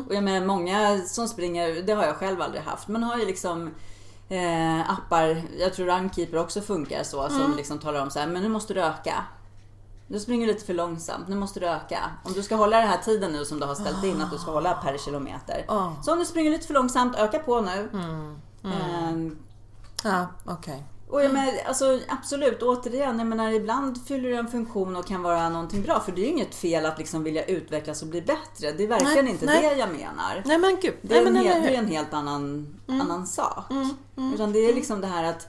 Och 0.09 0.15
jag 0.15 0.25
menar 0.25 0.47
många 0.47 1.01
som 1.07 1.29
springer, 1.29 1.83
det 1.83 1.93
har 1.93 2.05
jag 2.05 2.17
själv 2.17 2.43
aldrig 2.43 2.63
haft, 2.63 2.89
men 2.89 3.03
har 3.03 3.17
ju 3.19 3.27
liksom 3.27 3.71
eh, 4.29 4.91
appar, 4.91 5.43
jag 5.59 5.75
tror 5.75 5.87
Runkeeper 5.87 6.39
också 6.39 6.61
funkar 6.61 7.03
så, 7.03 7.29
som 7.29 7.55
liksom 7.57 7.79
talar 7.79 8.03
om 8.03 8.11
så 8.11 8.19
här, 8.19 8.27
men 8.27 8.43
nu 8.43 8.49
måste 8.49 8.75
du 8.75 8.81
öka. 8.81 9.25
Du 10.07 10.21
springer 10.21 10.47
lite 10.47 10.67
för 10.67 10.75
långsamt, 10.75 11.29
nu 11.29 11.37
måste 11.37 11.61
du 11.61 11.67
öka. 11.67 11.99
Om 12.25 12.33
du 12.33 12.43
ska 12.43 12.57
hålla 12.57 12.79
den 12.79 12.89
här 12.89 12.99
tiden 12.99 13.33
nu 13.33 13.45
som 13.45 13.61
du 13.61 13.67
har 13.67 13.75
ställt 13.75 14.05
in 14.05 14.21
att 14.23 14.31
du 14.31 14.39
ska 14.39 14.51
hålla 14.51 14.73
per 14.75 14.99
kilometer. 14.99 15.65
Ja. 15.69 15.97
Så 16.03 16.13
om 16.13 16.19
du 16.19 16.25
springer 16.25 16.51
lite 16.51 16.67
för 16.67 16.75
långsamt, 16.75 17.17
öka 17.17 17.39
på 17.39 17.61
nu. 17.61 17.89
Ehm, 18.65 19.39
ja 20.05 20.27
okej. 20.45 20.85
och 21.09 21.25
jag 21.25 21.33
menar, 21.33 21.53
alltså, 21.67 22.01
absolut, 22.09 22.63
återigen, 22.63 23.19
jag 23.19 23.27
menar, 23.27 23.51
ibland 23.51 24.07
fyller 24.07 24.29
det 24.29 24.37
en 24.37 24.49
funktion 24.49 24.97
och 24.97 25.07
kan 25.07 25.23
vara 25.23 25.49
någonting 25.49 25.83
bra. 25.83 26.01
För 26.01 26.13
det 26.13 26.21
är 26.21 26.23
ju 26.23 26.31
inget 26.31 26.55
fel 26.55 26.87
att 26.87 26.99
liksom 26.99 27.25
vilja 27.25 27.45
utvecklas 27.45 28.03
och 28.03 28.09
bli 28.09 28.23
bättre. 28.23 28.73
Det 28.73 28.85
är 28.85 28.89
verkligen 28.89 29.25
Nej, 29.25 29.35
inte 29.35 29.47
nej. 29.47 29.63
det 29.63 29.77
jag 29.77 29.93
menar. 29.93 30.43
Nej 30.45 30.59
men 30.59 30.79
gud. 30.83 30.95
Det 31.03 31.19
är, 31.19 31.31
Nej, 31.31 31.47
en, 31.47 31.53
hel, 31.53 31.63
det 31.63 31.75
är 31.75 31.79
en 31.79 31.87
helt 31.89 32.15
annan, 32.15 32.75
annan 32.87 33.27
sak. 33.27 33.65
Utan 34.35 34.53
det 34.53 34.59
är 34.59 34.75
liksom 34.75 35.01
det 35.01 35.07
här 35.07 35.25
att 35.25 35.49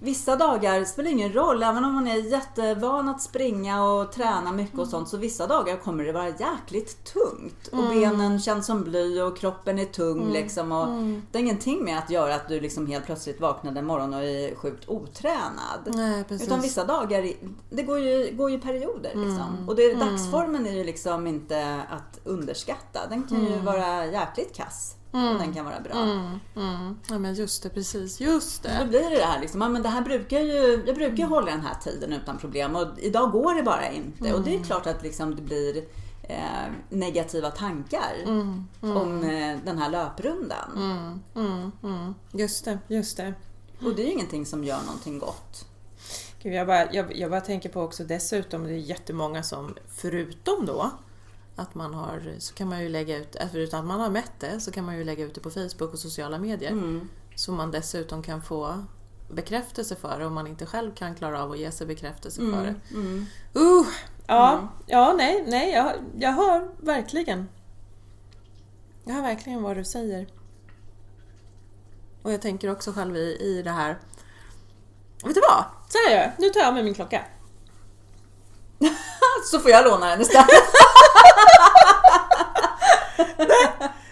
vissa 0.00 0.36
dagar 0.36 0.84
spelar 0.84 1.10
ingen 1.10 1.32
roll, 1.32 1.62
även 1.62 1.84
om 1.84 1.94
man 1.94 2.06
är 2.06 2.16
jättevan 2.16 3.08
att 3.08 3.22
springa 3.22 3.84
och 3.84 4.12
träna 4.12 4.52
mycket 4.52 4.78
och 4.78 4.88
sånt. 4.88 5.08
Så 5.08 5.16
vissa 5.16 5.46
dagar 5.46 5.76
kommer 5.76 6.04
det 6.04 6.12
vara 6.12 6.28
jäkligt 6.28 7.12
tungt. 7.12 7.68
Och 7.72 7.88
benen 7.88 8.40
känns 8.40 8.66
som 8.66 8.84
bly 8.84 9.20
och 9.20 9.38
kroppen 9.38 9.78
är 9.78 9.84
tung 9.84 10.32
liksom. 10.32 10.72
Och 10.72 10.88
Det 11.32 11.38
har 11.38 11.44
ingenting 11.44 11.84
med 11.84 11.98
att 11.98 12.10
göra 12.10 12.34
att 12.34 12.48
du 12.48 12.60
liksom 12.60 12.86
helt 12.86 13.06
plötsligt 13.06 13.40
vaknade 13.40 13.78
en 13.78 13.86
morgon 13.86 14.14
och 14.14 14.22
är 14.24 14.54
sjukt 14.54 14.88
otränad. 14.88 15.80
Nej. 15.86 16.24
Utan 16.28 16.60
vissa 16.60 16.84
dagar, 16.84 17.32
det 17.70 17.82
går 17.82 17.98
ju, 17.98 18.36
går 18.36 18.50
ju 18.50 18.60
perioder 18.60 19.12
liksom. 19.14 19.68
Och 19.68 19.76
det, 19.76 19.94
dagsformen 19.94 20.66
är 20.66 20.72
ju 20.72 20.84
liksom 20.84 21.26
inte 21.26 21.82
att 21.90 22.20
underskatta. 22.24 23.00
Den 23.10 23.22
kan 23.22 23.46
ju 23.46 23.58
vara 23.58 24.06
jäkligt 24.06 24.56
kass. 24.56 24.94
Och 25.10 25.38
den 25.38 25.54
kan 25.54 25.64
vara 25.64 25.80
bra. 25.80 25.92
Mm, 25.92 26.40
mm. 26.56 26.98
Ja 27.08 27.18
men 27.18 27.34
just 27.34 27.62
det, 27.62 27.68
precis. 27.68 28.20
Just 28.20 28.62
Då 28.62 28.68
det. 28.68 28.86
blir 28.86 29.10
det 29.10 29.16
det 29.16 29.24
här 29.24 29.40
liksom, 29.40 29.60
ja, 29.60 29.68
men 29.68 29.82
det 29.82 29.88
här 29.88 30.02
brukar 30.02 30.40
ju, 30.40 30.82
jag 30.86 30.94
brukar 30.96 31.16
ju 31.16 31.24
hålla 31.24 31.50
den 31.50 31.60
här 31.60 31.74
tiden 31.74 32.12
utan 32.12 32.38
problem 32.38 32.76
och 32.76 32.86
idag 32.98 33.32
går 33.32 33.54
det 33.54 33.62
bara 33.62 33.90
inte. 33.90 34.34
Och 34.34 34.40
det 34.42 34.54
är 34.54 34.64
klart 34.64 34.86
att 34.86 35.02
liksom 35.02 35.36
det 35.36 35.42
blir 35.42 35.76
eh, 36.22 36.72
negativa 36.88 37.50
tankar 37.50 38.14
om 38.80 39.24
eh, 39.24 39.58
den 39.64 39.78
här 39.78 39.90
löprundan. 39.90 40.72
Mm, 40.76 41.20
mm, 41.34 41.72
mm. 41.82 42.14
Just 42.32 42.64
det, 42.64 42.78
just 42.88 43.16
det. 43.16 43.34
Och 43.84 43.94
det 43.94 44.02
är 44.02 44.06
ju 44.06 44.12
ingenting 44.12 44.46
som 44.46 44.64
gör 44.64 44.80
någonting 44.86 45.18
gott. 45.18 45.64
Gud, 46.42 46.54
jag, 46.54 46.66
bara, 46.66 46.92
jag, 46.92 47.16
jag 47.16 47.30
bara 47.30 47.40
tänker 47.40 47.68
på 47.68 47.82
också 47.82 48.04
dessutom, 48.04 48.64
det 48.64 48.72
är 48.72 48.76
jättemånga 48.76 49.42
som 49.42 49.74
förutom 49.88 50.66
då 50.66 50.90
att 51.58 51.74
man 51.74 51.94
har, 51.94 52.34
så 52.38 52.54
kan 52.54 52.68
man 52.68 52.82
ju 52.82 52.88
lägga 52.88 53.16
ut, 53.16 53.36
äh, 53.36 53.46
förutom 53.52 53.80
att 53.80 53.86
man 53.86 54.00
har 54.00 54.10
mätt 54.10 54.32
det, 54.38 54.60
så 54.60 54.70
kan 54.70 54.84
man 54.84 54.98
ju 54.98 55.04
lägga 55.04 55.24
ut 55.24 55.34
det 55.34 55.40
på 55.40 55.50
Facebook 55.50 55.92
och 55.92 55.98
sociala 55.98 56.38
medier. 56.38 56.70
Mm. 56.70 57.08
Så 57.34 57.52
man 57.52 57.70
dessutom 57.70 58.22
kan 58.22 58.42
få 58.42 58.84
bekräftelse 59.30 59.96
för 59.96 60.18
det 60.18 60.26
om 60.26 60.34
man 60.34 60.46
inte 60.46 60.66
själv 60.66 60.94
kan 60.94 61.14
klara 61.14 61.42
av 61.42 61.50
att 61.52 61.58
ge 61.58 61.70
sig 61.70 61.86
bekräftelse 61.86 62.40
för 62.40 62.62
det. 62.64 62.74
Mm. 62.94 63.26
Uh, 63.56 63.86
ja, 64.26 64.52
Mm. 64.52 64.68
ja, 64.86 65.12
nej, 65.12 65.44
nej, 65.48 65.72
jag, 65.72 65.92
jag 66.18 66.32
hör 66.32 66.68
verkligen. 66.80 67.48
Jag 69.04 69.14
hör 69.14 69.22
verkligen 69.22 69.62
vad 69.62 69.76
du 69.76 69.84
säger. 69.84 70.26
Och 72.22 72.32
jag 72.32 72.42
tänker 72.42 72.70
också 72.70 72.92
själv 72.92 73.16
i, 73.16 73.36
i 73.40 73.62
det 73.62 73.70
här. 73.70 73.98
Vet 75.24 75.34
du 75.34 75.40
vad? 75.40 75.64
Så 75.88 75.98
här 75.98 76.16
gör 76.16 76.22
jag. 76.22 76.32
Nu 76.38 76.48
tar 76.50 76.60
jag 76.60 76.74
med 76.74 76.84
min 76.84 76.94
klocka. 76.94 77.24
Så 79.50 79.58
får 79.60 79.70
jag 79.70 79.84
låna 79.84 80.06
den 80.06 80.20
istället. 80.20 80.48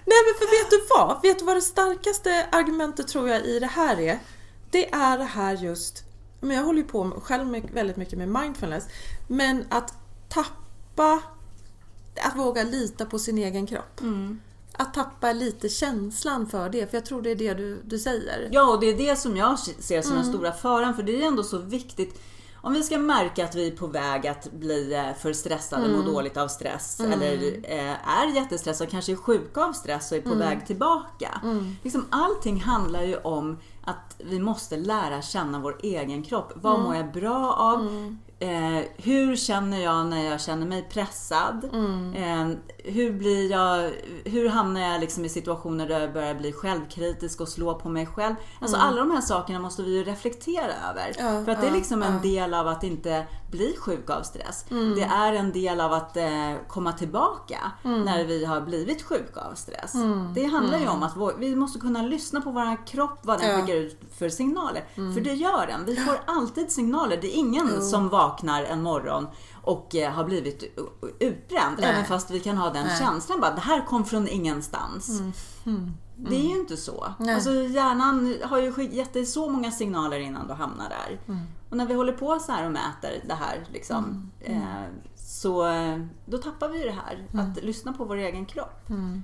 Nej 0.09 0.19
men 0.25 0.35
för 0.39 0.63
vet 0.63 0.71
du 0.71 0.87
vad? 0.91 1.23
Vet 1.23 1.39
du 1.39 1.45
vad 1.45 1.57
det 1.57 1.61
starkaste 1.61 2.47
argumentet 2.53 3.09
tror 3.09 3.29
jag 3.29 3.45
i 3.45 3.59
det 3.59 3.67
här 3.67 4.01
är? 4.01 4.19
Det 4.71 4.93
är 4.95 5.19
det 5.19 5.25
här 5.25 5.55
just, 5.57 6.05
men 6.41 6.57
jag 6.57 6.65
håller 6.65 6.79
ju 6.79 6.87
på 6.87 7.21
själv 7.23 7.47
med, 7.47 7.71
väldigt 7.73 7.97
mycket 7.97 8.19
med 8.19 8.29
mindfulness, 8.29 8.85
men 9.29 9.65
att 9.69 9.95
tappa, 10.29 11.23
att 12.23 12.37
våga 12.37 12.63
lita 12.63 13.07
på 13.07 13.19
sin 13.19 13.39
egen 13.39 13.67
kropp. 13.67 14.01
Att 14.73 14.95
tappa 14.95 15.33
lite 15.33 15.69
känslan 15.69 16.47
för 16.47 16.69
det, 16.69 16.91
för 16.91 16.97
jag 16.97 17.07
tror 17.07 17.23
det 17.23 17.31
är 17.31 17.35
det 17.37 17.55
du, 17.55 17.83
du 17.85 17.99
säger. 17.99 18.49
Ja, 18.53 18.71
och 18.73 18.81
det 18.81 18.87
är 18.87 18.97
det 18.97 19.17
som 19.17 19.37
jag 19.37 19.59
ser 19.59 20.03
som 20.03 20.13
Mm. 20.13 20.23
den 20.25 20.33
stora 20.33 20.53
faran. 20.53 20.95
För 20.97 21.03
det 21.03 21.23
är 21.23 21.27
ändå 21.27 21.43
så 21.43 21.59
viktigt. 21.59 22.21
Om 22.67 22.73
vi 22.73 22.83
ska 22.83 22.99
märka 22.99 23.45
att 23.45 23.55
vi 23.55 23.67
är 23.67 23.71
på 23.77 23.87
väg 23.87 24.27
att 24.27 24.53
bli 24.53 24.95
eh, 24.95 25.15
för 25.23 25.33
stressade, 25.33 25.85
Mm. 25.85 25.97
må 25.97 26.03
dåligt 26.13 26.37
av 26.37 26.49
stress 26.49 27.01
eller 27.01 27.33
eh, 27.73 28.09
är 28.21 28.27
jättestressade 28.35 28.87
och 28.87 28.91
kanske 28.91 29.13
är 29.13 29.17
sjuka 29.17 29.65
av 29.65 29.73
stress 29.73 30.13
och 30.13 30.19
är 30.19 30.23
på 30.23 30.29
Mm. 30.33 30.39
väg 30.39 30.67
tillbaka. 30.67 31.41
Liksom, 31.83 32.07
allting 32.11 32.61
handlar 32.61 33.03
ju 33.03 33.17
om 33.17 33.59
att 33.85 34.17
vi 34.19 34.39
måste 34.41 34.77
lära 34.77 35.23
känna 35.23 35.59
vår 35.59 35.77
egen 35.83 36.23
kropp. 36.23 36.53
Vad 36.57 36.73
Mm. 36.75 36.85
mår 36.87 36.97
jag 36.97 37.13
bra 37.13 37.53
av? 37.53 37.87
Eh, 38.39 38.85
hur 38.97 39.37
känner 39.37 39.79
jag 39.85 40.07
när 40.07 40.25
jag 40.31 40.41
känner 40.41 40.67
mig 40.67 40.83
pressad? 40.93 41.69
Mm. 41.73 42.15
Eh, 42.15 42.57
hur, 42.87 43.13
blir 43.13 43.51
jag, 43.51 43.91
hur 44.25 44.49
hamnar 44.49 44.81
jag 44.81 45.01
liksom 45.01 45.25
i 45.25 45.29
situationer 45.29 45.89
där 45.89 46.01
jag 46.01 46.13
börjar 46.13 46.35
bli 46.35 46.53
självkritisk 46.53 47.41
och 47.41 47.49
slå 47.49 47.75
på 47.75 47.89
mig 47.89 48.07
själv? 48.07 48.35
Alltså 48.61 48.77
alla 48.77 49.01
de 49.01 49.11
här 49.11 49.21
sakerna 49.21 49.59
måste 49.59 49.83
vi 49.83 49.97
ju 49.97 50.05
reflektera 50.05 50.73
över. 50.91 51.13
Mm. 51.19 51.35
Ja, 51.35 51.45
för 51.45 51.53
att 51.53 51.61
det 51.61 51.67
är 51.67 51.71
ja, 51.71 51.77
liksom 51.77 52.03
en 52.03 52.15
ja. 52.15 52.21
del 52.23 52.55
av 52.55 52.69
att 52.69 52.85
inte 52.85 53.27
bli 53.51 53.77
sjuk 53.79 54.11
av 54.11 54.23
stress. 54.23 54.65
Mm. 54.71 54.95
Det 54.95 55.03
är 55.03 55.33
en 55.33 55.53
del 55.53 55.81
av 55.81 55.93
att 55.93 56.17
eh, 56.17 56.53
komma 56.69 56.93
tillbaka 56.93 57.59
Mm. 57.85 58.03
när 58.03 58.25
vi 58.25 58.45
har 58.45 58.61
blivit 58.61 59.03
sjuka 59.03 59.41
av 59.41 59.55
stress. 59.55 59.93
Det 60.35 60.45
handlar 60.45 60.79
ju 60.79 60.89
om 60.89 61.03
att 61.03 61.17
vår, 61.17 61.35
vi 61.39 61.57
måste 61.57 61.79
kunna 61.79 62.03
lyssna 62.03 62.41
på 62.41 62.51
vår 62.51 62.87
kropp, 62.87 63.19
vad 63.23 63.39
den 63.39 63.47
Ja. 63.49 63.55
Mm. 63.55 63.67
skickar 63.67 63.79
ut 63.79 64.01
för 64.19 64.29
signaler. 64.29 64.85
För 64.95 65.21
det 65.21 65.35
gör 65.35 65.67
den. 65.67 65.85
Vi 65.85 65.97
får 65.97 66.15
alltid 66.27 66.73
signaler. 66.73 67.19
Det 67.21 67.27
är 67.37 67.39
ingen 67.39 67.83
som 67.83 68.09
vaknar 68.09 68.65
en 68.65 68.83
morgon 68.83 69.27
och 69.67 69.95
eh, 69.95 70.13
har 70.13 70.25
blivit 70.25 70.63
utbränd. 71.19 71.77
Nej. 71.79 71.91
Även 71.91 72.05
fast 72.05 72.31
vi 72.31 72.41
kan 72.41 72.57
ha 72.57 72.71
den 72.71 72.87
Nej. 72.87 72.99
känslan. 72.99 73.41
Bara, 73.41 73.55
det 73.55 73.61
här 73.61 73.87
kom 73.87 74.05
från 74.05 74.29
ingenstans. 74.29 75.21
Det 76.17 76.37
är 76.37 76.49
ju 76.49 76.61
inte 76.61 76.77
så. 76.77 77.05
Mm. 77.05 77.15
Nej. 77.19 77.35
Alltså, 77.35 77.51
hjärnan 77.55 78.35
har 78.45 78.59
ju 78.59 78.89
gett 78.91 79.13
dig 79.13 79.27
så 79.27 79.49
många 79.49 79.71
signaler 79.71 80.19
innan 80.19 80.49
du 80.49 80.55
hamnar 80.55 80.89
där. 80.89 81.21
Mm. 81.29 81.41
Och 81.71 81.77
när 81.77 81.87
vi 81.87 81.95
håller 81.95 82.13
på 82.13 82.39
så 82.39 82.53
här 82.53 82.67
och 82.67 82.73
mäter 82.73 83.23
det 83.29 83.35
här 83.35 83.65
liksom, 83.73 84.31
Mm. 84.45 84.63
eh, 84.63 84.89
så 85.17 85.67
eh, 85.69 85.99
då 86.27 86.39
tappar 86.39 86.69
vi 86.69 86.85
det 86.85 86.95
här. 87.07 87.27
Att 87.43 87.63
lyssna 87.65 87.93
på 87.93 88.05
vår 88.05 88.17
egen 88.17 88.47
kropp. 88.47 88.91
Mm. 88.91 89.23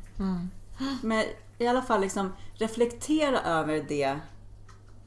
Men 1.03 1.25
i 1.59 1.67
alla 1.67 1.83
fall 1.83 2.01
liksom 2.01 2.33
reflektera 2.55 3.41
över 3.41 3.85
det 3.89 4.19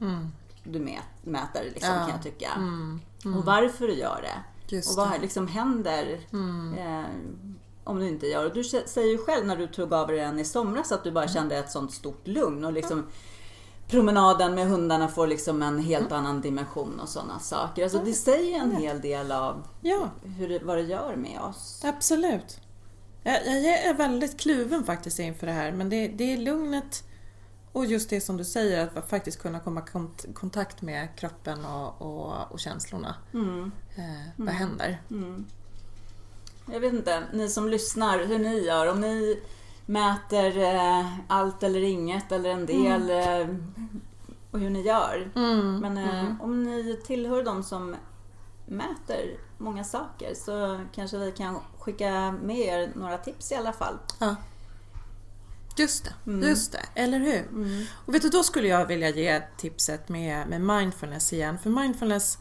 Mm. 0.00 0.28
du 0.64 0.78
mät, 0.80 1.02
mäter 1.24 1.64
liksom, 1.64 1.94
Ja. 1.94 1.98
kan 2.00 2.08
jag 2.10 2.22
tycka. 2.22 2.50
Mm. 2.56 3.00
Och 3.36 3.44
varför 3.44 3.86
du 3.86 3.94
gör 3.94 4.20
det. 4.22 4.42
Just 4.68 4.90
och 4.90 4.96
vad 4.96 5.06
det. 5.06 5.10
Mm. 5.10 5.22
liksom 5.22 5.48
händer 5.48 6.20
eh, 6.78 7.04
om 7.84 7.98
du 8.00 8.08
inte 8.08 8.26
gör 8.26 8.44
det. 8.44 8.50
Du 8.50 8.62
sä- 8.62 8.86
säger 8.86 9.12
ju 9.12 9.18
själv 9.18 9.46
när 9.46 9.56
du 9.56 9.66
tog 9.66 9.92
av 9.92 10.06
dig 10.08 10.16
den 10.16 10.38
i 10.38 10.44
somras 10.44 10.92
att 10.92 11.04
du 11.04 11.10
Mm. 11.10 11.14
bara 11.14 11.28
kände 11.28 11.56
ett 11.56 11.70
sånt 11.70 11.92
stort 11.92 12.26
lugn. 12.26 12.64
Och 12.64 12.72
liksom 12.72 13.06
promenaden 13.88 14.54
med 14.54 14.66
hundarna 14.68 15.08
får 15.08 15.26
liksom 15.26 15.62
en 15.62 15.78
helt 15.78 16.06
Mm. 16.10 16.18
annan 16.18 16.40
dimension 16.40 17.00
och 17.00 17.08
sådana 17.08 17.38
saker. 17.38 17.82
Alltså 17.82 17.98
det 18.04 18.12
säger 18.12 18.58
en 18.58 18.76
hel 18.76 19.00
del 19.00 19.32
av 19.32 19.66
Ja, 19.80 20.08
hur 20.24 20.48
det, 20.48 20.58
vad 20.64 20.76
det 20.76 20.82
gör 20.82 21.16
med 21.16 21.40
oss. 21.40 21.82
absolut. 21.84 22.60
Jag, 23.22 23.46
jag 23.46 23.84
är 23.84 23.94
väldigt 23.94 24.40
kluven 24.40 24.84
faktiskt 24.84 25.18
inför 25.18 25.46
det 25.46 25.52
här, 25.52 25.72
men 25.72 25.88
det, 25.90 26.08
det 26.08 26.32
är 26.32 26.36
lugnet 26.36 27.02
och 27.76 27.86
just 27.86 28.10
det 28.10 28.20
som 28.20 28.36
du 28.36 28.44
säger, 28.44 28.90
att 28.96 29.10
faktiskt 29.10 29.42
kunna 29.42 29.60
komma 29.60 29.80
i 29.80 29.90
kont- 29.90 30.34
kontakt 30.34 30.82
med 30.82 31.08
kroppen 31.16 31.64
och, 31.64 32.02
och, 32.02 32.52
och 32.52 32.60
känslorna. 32.60 33.14
Mm. 33.34 33.72
Eh, 33.96 34.28
vad 34.36 34.48
händer? 34.48 35.02
Jag 36.72 36.80
vet 36.80 36.92
inte, 36.92 37.22
ni 37.32 37.48
som 37.48 37.68
lyssnar, 37.68 38.18
hur 38.24 38.38
ni 38.38 38.64
gör. 38.66 38.90
Om 38.92 39.00
ni 39.00 39.42
mäter 39.86 40.58
eh, 40.58 41.06
allt 41.28 41.62
eller 41.62 41.80
inget 41.82 42.32
eller 42.32 42.50
en 42.50 42.66
del 42.66 43.10
eh, 43.10 43.54
och 44.50 44.60
hur 44.60 44.70
ni 44.70 44.82
gör. 44.82 45.30
Mm. 45.34 45.78
Men 45.80 45.98
eh, 45.98 46.42
om 46.42 46.62
ni 46.62 47.00
tillhör 47.06 47.42
de 47.42 47.62
som 47.62 47.96
mäter 48.66 49.36
många 49.58 49.84
saker 49.84 50.34
så 50.34 50.80
kanske 50.94 51.18
vi 51.18 51.32
kan 51.32 51.58
skicka 51.78 52.34
med 52.42 52.58
er 52.58 52.90
några 52.94 53.18
tips 53.18 53.52
i 53.52 53.54
alla 53.54 53.72
fall. 53.72 53.98
Ja. 54.18 54.36
Just 55.76 56.04
det, 56.04 56.46
just 56.46 56.72
det. 56.72 56.82
Eller 56.94 57.18
hur? 57.18 57.48
Och 58.06 58.14
vet 58.14 58.22
du, 58.22 58.28
då 58.28 58.42
skulle 58.42 58.68
jag 58.68 58.86
vilja 58.86 59.10
ge 59.10 59.42
tipset 59.56 60.08
med, 60.08 60.48
med 60.48 60.60
mindfulness 60.60 61.32
igen. 61.32 61.58
För 61.58 61.70
mindfulness 61.70 62.38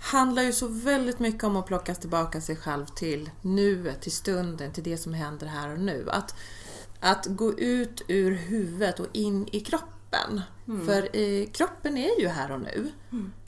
handlar 0.00 0.42
ju 0.42 0.52
så 0.52 0.68
väldigt 0.68 1.18
mycket 1.18 1.44
om 1.44 1.56
att 1.56 1.66
plocka 1.66 1.94
tillbaka 1.94 2.40
sig 2.40 2.56
själv 2.56 2.86
till 2.86 3.30
nuet, 3.42 4.02
till 4.02 4.12
stunden, 4.12 4.72
till 4.72 4.84
det 4.84 4.96
som 4.96 5.14
händer 5.14 5.46
här 5.46 5.72
och 5.72 5.80
nu. 5.80 6.10
Att, 6.10 6.34
att 7.00 7.26
gå 7.26 7.58
ut 7.58 8.02
ur 8.08 8.30
huvudet 8.30 9.00
och 9.00 9.06
in 9.12 9.48
i 9.52 9.60
kroppen. 9.60 10.40
För 10.86 11.16
eh, 11.16 11.46
kroppen 11.50 11.96
är 11.96 12.20
ju 12.20 12.28
här 12.28 12.50
och 12.52 12.60
nu. 12.60 12.90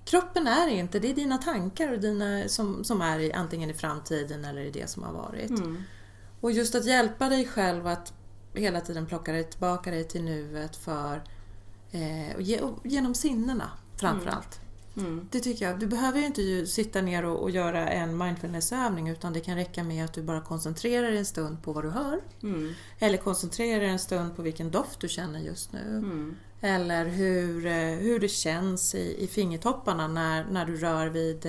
Kroppen 0.04 0.46
är 0.46 0.68
inte, 0.68 0.98
det 0.98 1.10
är 1.10 1.14
dina 1.14 1.38
tankar 1.38 1.92
och 1.92 2.00
dina, 2.00 2.48
som, 2.48 2.84
som 2.84 3.00
är 3.00 3.18
i, 3.18 3.32
antingen 3.32 3.70
i 3.70 3.74
framtiden 3.74 4.44
eller 4.44 4.60
i 4.60 4.70
det 4.70 4.90
som 4.90 5.02
har 5.02 5.12
varit. 5.12 5.50
Och 6.40 6.52
just 6.52 6.74
att 6.74 6.86
hjälpa 6.86 7.28
dig 7.28 7.48
själv 7.48 7.86
att 7.86 8.12
hela 8.56 8.80
tiden 8.80 9.06
plocka 9.06 9.32
dig 9.32 9.44
tillbaka 9.44 9.90
dig 9.90 10.04
till 10.04 10.22
nuet 10.22 10.76
för 10.76 11.22
eh, 11.90 12.36
och 12.36 12.42
ge, 12.42 12.60
och 12.60 12.86
genom 12.86 13.14
sinnena 13.14 13.70
framförallt. 13.96 14.60
Mm. 14.96 15.28
Det 15.30 15.40
tycker 15.40 15.68
jag. 15.68 15.78
Du 15.78 15.86
behöver 15.86 16.18
ju 16.18 16.26
inte 16.26 16.42
ju 16.42 16.66
sitta 16.66 17.02
ner 17.02 17.24
och, 17.24 17.42
och 17.42 17.50
göra 17.50 17.88
en 17.88 18.18
mindfulnessövning 18.18 19.08
utan 19.08 19.32
det 19.32 19.40
kan 19.40 19.56
räcka 19.56 19.84
med 19.84 20.04
att 20.04 20.12
du 20.12 20.22
bara 20.22 20.40
koncentrerar 20.40 21.10
dig 21.10 21.18
en 21.18 21.24
stund 21.24 21.62
på 21.62 21.72
vad 21.72 21.84
du 21.84 21.90
hör. 21.90 22.20
Mm. 22.42 22.72
Eller 22.98 23.18
koncentrerar 23.18 23.80
dig 23.80 23.88
en 23.88 23.98
stund 23.98 24.36
på 24.36 24.42
vilken 24.42 24.70
doft 24.70 25.00
du 25.00 25.08
känner 25.08 25.40
just 25.40 25.72
nu. 25.72 25.96
Mm. 25.96 26.36
Eller 26.60 27.06
hur, 27.06 27.66
eh, 27.66 27.98
hur 27.98 28.20
det 28.20 28.28
känns 28.28 28.94
i, 28.94 29.24
i 29.24 29.26
fingertopparna 29.26 30.08
när, 30.08 30.44
när 30.44 30.66
du 30.66 30.76
rör 30.76 31.06
vid 31.06 31.46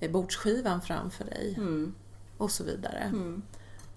eh, 0.00 0.10
bordsskivan 0.10 0.82
framför 0.82 1.24
dig. 1.24 1.54
Mm. 1.56 1.94
Och 2.36 2.50
så 2.50 2.64
vidare. 2.64 2.98
Mm. 2.98 3.42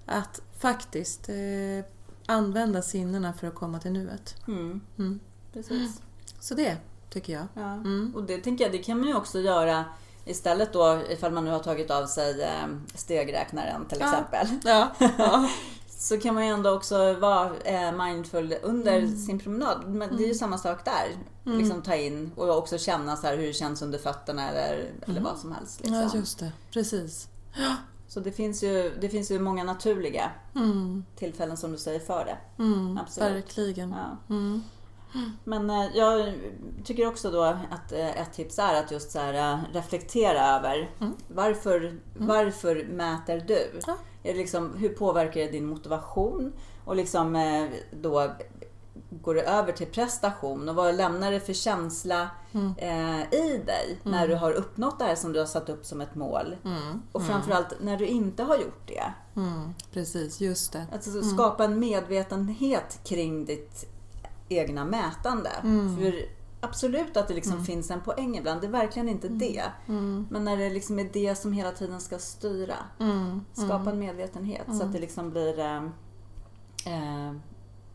Att 0.06 0.42
faktiskt 0.58 1.30
eh, 1.30 1.86
använda 2.26 2.82
sinnena 2.82 3.34
för 3.34 3.48
att 3.48 3.56
komma 3.56 3.80
till 3.80 3.92
nuet. 3.92 4.36
Mm. 4.48 4.82
Mm. 4.98 5.20
Precis. 5.54 6.02
Så 6.40 6.56
det 6.56 6.78
tycker 7.10 7.34
jag. 7.34 7.46
Ja. 7.54 7.74
Mm. 7.74 8.12
Och 8.16 8.24
det 8.24 8.38
tänker 8.38 8.64
jag, 8.66 8.72
det 8.72 8.78
kan 8.78 9.00
man 9.00 9.08
ju 9.08 9.16
också 9.16 9.40
göra 9.40 9.86
istället 10.26 10.74
då 10.74 11.02
ifall 11.10 11.32
man 11.32 11.46
nu 11.46 11.52
har 11.52 11.60
tagit 11.60 11.92
av 11.92 12.06
sig 12.06 12.42
eh, 12.42 12.68
stegräknaren 12.96 13.86
till 13.86 14.02
exempel. 14.02 14.48
Ja. 14.64 14.92
ja. 15.18 15.50
Så 15.88 16.18
kan 16.20 16.34
man 16.34 16.46
ju 16.46 16.52
ändå 16.54 16.70
också 16.72 17.14
vara 17.14 17.52
eh, 17.64 17.92
mindful 18.06 18.56
under 18.64 18.98
Mm. 18.98 19.18
sin 19.18 19.40
promenad. 19.40 19.88
Men 19.88 20.18
det 20.18 20.24
är 20.24 20.28
ju 20.28 20.34
samma 20.34 20.58
sak 20.58 20.86
där. 20.86 21.18
Liksom 21.58 21.82
ta 21.82 21.96
in 21.96 22.32
och 22.36 22.58
också 22.58 22.78
känna 22.78 23.16
så 23.18 23.28
här 23.28 23.38
hur 23.38 23.48
det 23.48 23.54
känns 23.54 23.82
under 23.82 24.00
fötterna 24.00 24.50
eller, 24.50 24.92
eller 25.08 25.22
vad 25.22 25.38
som 25.38 25.52
helst. 25.52 25.80
Liksom. 25.80 25.96
Mm. 25.96 26.08
ja, 26.14 26.20
just 26.20 26.40
det. 26.40 26.52
Precis. 26.72 27.28
Så 28.14 28.20
det 28.20 28.32
finns, 28.32 28.64
ju, 28.64 28.98
det 29.02 29.10
finns 29.10 29.32
ju 29.32 29.40
många 29.40 29.64
naturliga 29.64 30.32
Mm. 30.56 31.06
tillfällen 31.16 31.58
som 31.58 31.72
du 31.72 31.78
säger 31.78 32.00
för 32.00 32.26
det. 32.26 32.64
Mm. 32.64 32.98
Absolut. 32.98 33.36
Verkligen. 33.36 33.90
Ja. 33.90 34.36
Mm. 34.36 34.62
Men 35.44 35.70
eh, 35.70 35.86
jag 35.98 36.34
tycker 36.84 37.08
också 37.08 37.32
då 37.32 37.42
att 37.44 37.92
eh, 37.92 38.22
ett 38.22 38.34
tips 38.34 38.60
är 38.60 38.80
att 38.84 38.92
just 38.92 39.12
så 39.12 39.20
här, 39.20 39.34
eh, 39.54 39.60
reflektera 39.74 40.48
över 40.48 40.90
varför, 41.28 42.00
varför 42.18 42.86
mäter 42.90 43.44
du? 43.48 43.80
Ja. 43.88 43.98
Är 44.24 44.34
det 44.34 44.40
liksom, 44.40 44.74
hur 44.78 44.90
påverkar 44.90 45.42
det 45.42 45.52
din 45.52 45.66
motivation? 45.68 46.54
Och 46.86 46.96
liksom 46.96 47.34
då 48.02 48.32
går 49.22 49.36
det 49.36 49.42
över 49.42 49.72
till 49.72 49.88
prestation 49.88 50.70
och 50.70 50.76
vad 50.76 50.96
lämnar 50.96 51.32
det 51.32 51.40
för 51.40 51.54
känsla 51.54 52.30
eh, 52.78 53.34
i 53.34 53.62
dig 53.66 54.00
när 54.04 54.28
du 54.28 54.36
har 54.36 54.52
uppnått 54.52 55.00
det 55.00 55.06
här 55.06 55.16
som 55.16 55.34
du 55.34 55.40
har 55.40 55.46
satt 55.46 55.70
upp 55.70 55.86
som 55.86 56.02
ett 56.02 56.16
mål? 56.16 56.56
Mm. 56.66 57.02
Och 57.12 57.24
framförallt 57.24 57.82
när 57.82 57.98
du 57.98 58.08
inte 58.08 58.44
har 58.44 58.58
gjort 58.58 58.88
det. 58.88 59.14
Mm. 59.36 59.74
Precis, 59.94 60.42
just 60.42 60.74
det. 60.74 60.86
Alltså 60.94 61.22
skapa 61.22 61.66
en 61.66 61.80
medvetenhet 61.80 63.00
kring 63.04 63.46
ditt 63.46 63.86
egna 64.50 64.86
mätande. 64.86 65.50
Mm. 65.64 65.98
För 65.98 66.26
absolut 66.62 67.18
att 67.18 67.28
det 67.28 67.34
liksom 67.34 67.66
finns 67.66 67.92
en 67.92 68.02
poäng 68.02 68.38
ibland. 68.38 68.62
Det 68.62 68.68
är 68.68 68.72
verkligen 68.72 69.10
inte 69.10 69.28
det. 69.28 69.64
Men 70.30 70.44
när 70.44 70.58
det 70.58 70.70
liksom 70.70 71.00
är 71.00 71.10
det 71.14 71.36
som 71.36 71.54
hela 71.54 71.72
tiden 71.72 72.02
ska 72.02 72.20
styra. 72.20 72.76
Skapa 73.54 73.90
en 73.90 74.00
medvetenhet 74.00 74.68
så 74.78 74.84
att 74.84 74.94
det 74.94 75.00
liksom 75.00 75.30
blir 75.30 75.60
eh, 75.60 75.84
eh, 76.86 77.34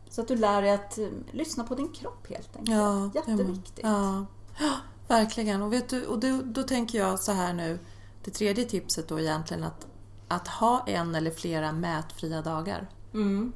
så 0.09 0.21
att 0.21 0.27
du 0.27 0.35
lär 0.35 0.61
dig 0.61 0.71
att 0.71 0.97
eh, 0.97 1.07
lyssna 1.31 1.63
på 1.63 1.75
din 1.75 1.89
kropp 1.91 2.27
helt 2.29 2.55
enkelt. 2.55 2.77
Ja, 2.77 3.11
Jätteviktigt. 3.15 3.79
Ja, 3.83 4.25
ja 4.59 4.73
verkligen. 5.07 5.61
Och, 5.61 5.73
vet 5.73 5.89
du, 5.89 6.05
och 6.05 6.19
då, 6.19 6.41
då 6.43 6.63
tänker 6.63 6.99
jag 6.99 7.19
så 7.19 7.31
här 7.31 7.53
nu, 7.53 7.79
det 8.23 8.31
tredje 8.31 8.65
tipset 8.65 9.07
då 9.07 9.19
egentligen 9.19 9.63
att, 9.63 9.87
att 10.27 10.47
ha 10.47 10.83
en 10.87 11.15
eller 11.15 11.31
flera 11.31 11.71
mätfria 11.71 12.41
dagar. 12.41 12.89
Mm. 13.13 13.53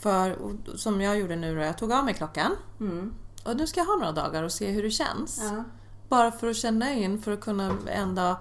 För 0.00 0.36
som 0.76 1.00
jag 1.00 1.18
gjorde 1.18 1.36
nu 1.36 1.54
då, 1.54 1.60
jag 1.60 1.78
tog 1.78 1.92
av 1.92 2.04
mig 2.04 2.14
klockan 2.14 2.56
Mm. 2.80 3.14
och 3.44 3.56
nu 3.56 3.66
ska 3.66 3.80
jag 3.80 3.86
ha 3.86 3.96
några 3.96 4.12
dagar 4.12 4.42
och 4.42 4.52
se 4.52 4.70
hur 4.70 4.82
det 4.82 4.90
känns. 4.90 5.40
Ja. 5.42 5.64
Bara 6.08 6.32
för 6.32 6.50
att 6.50 6.56
känna 6.56 6.92
in, 6.92 7.22
för 7.22 7.32
att 7.32 7.40
kunna 7.40 7.76
ändå 7.88 8.36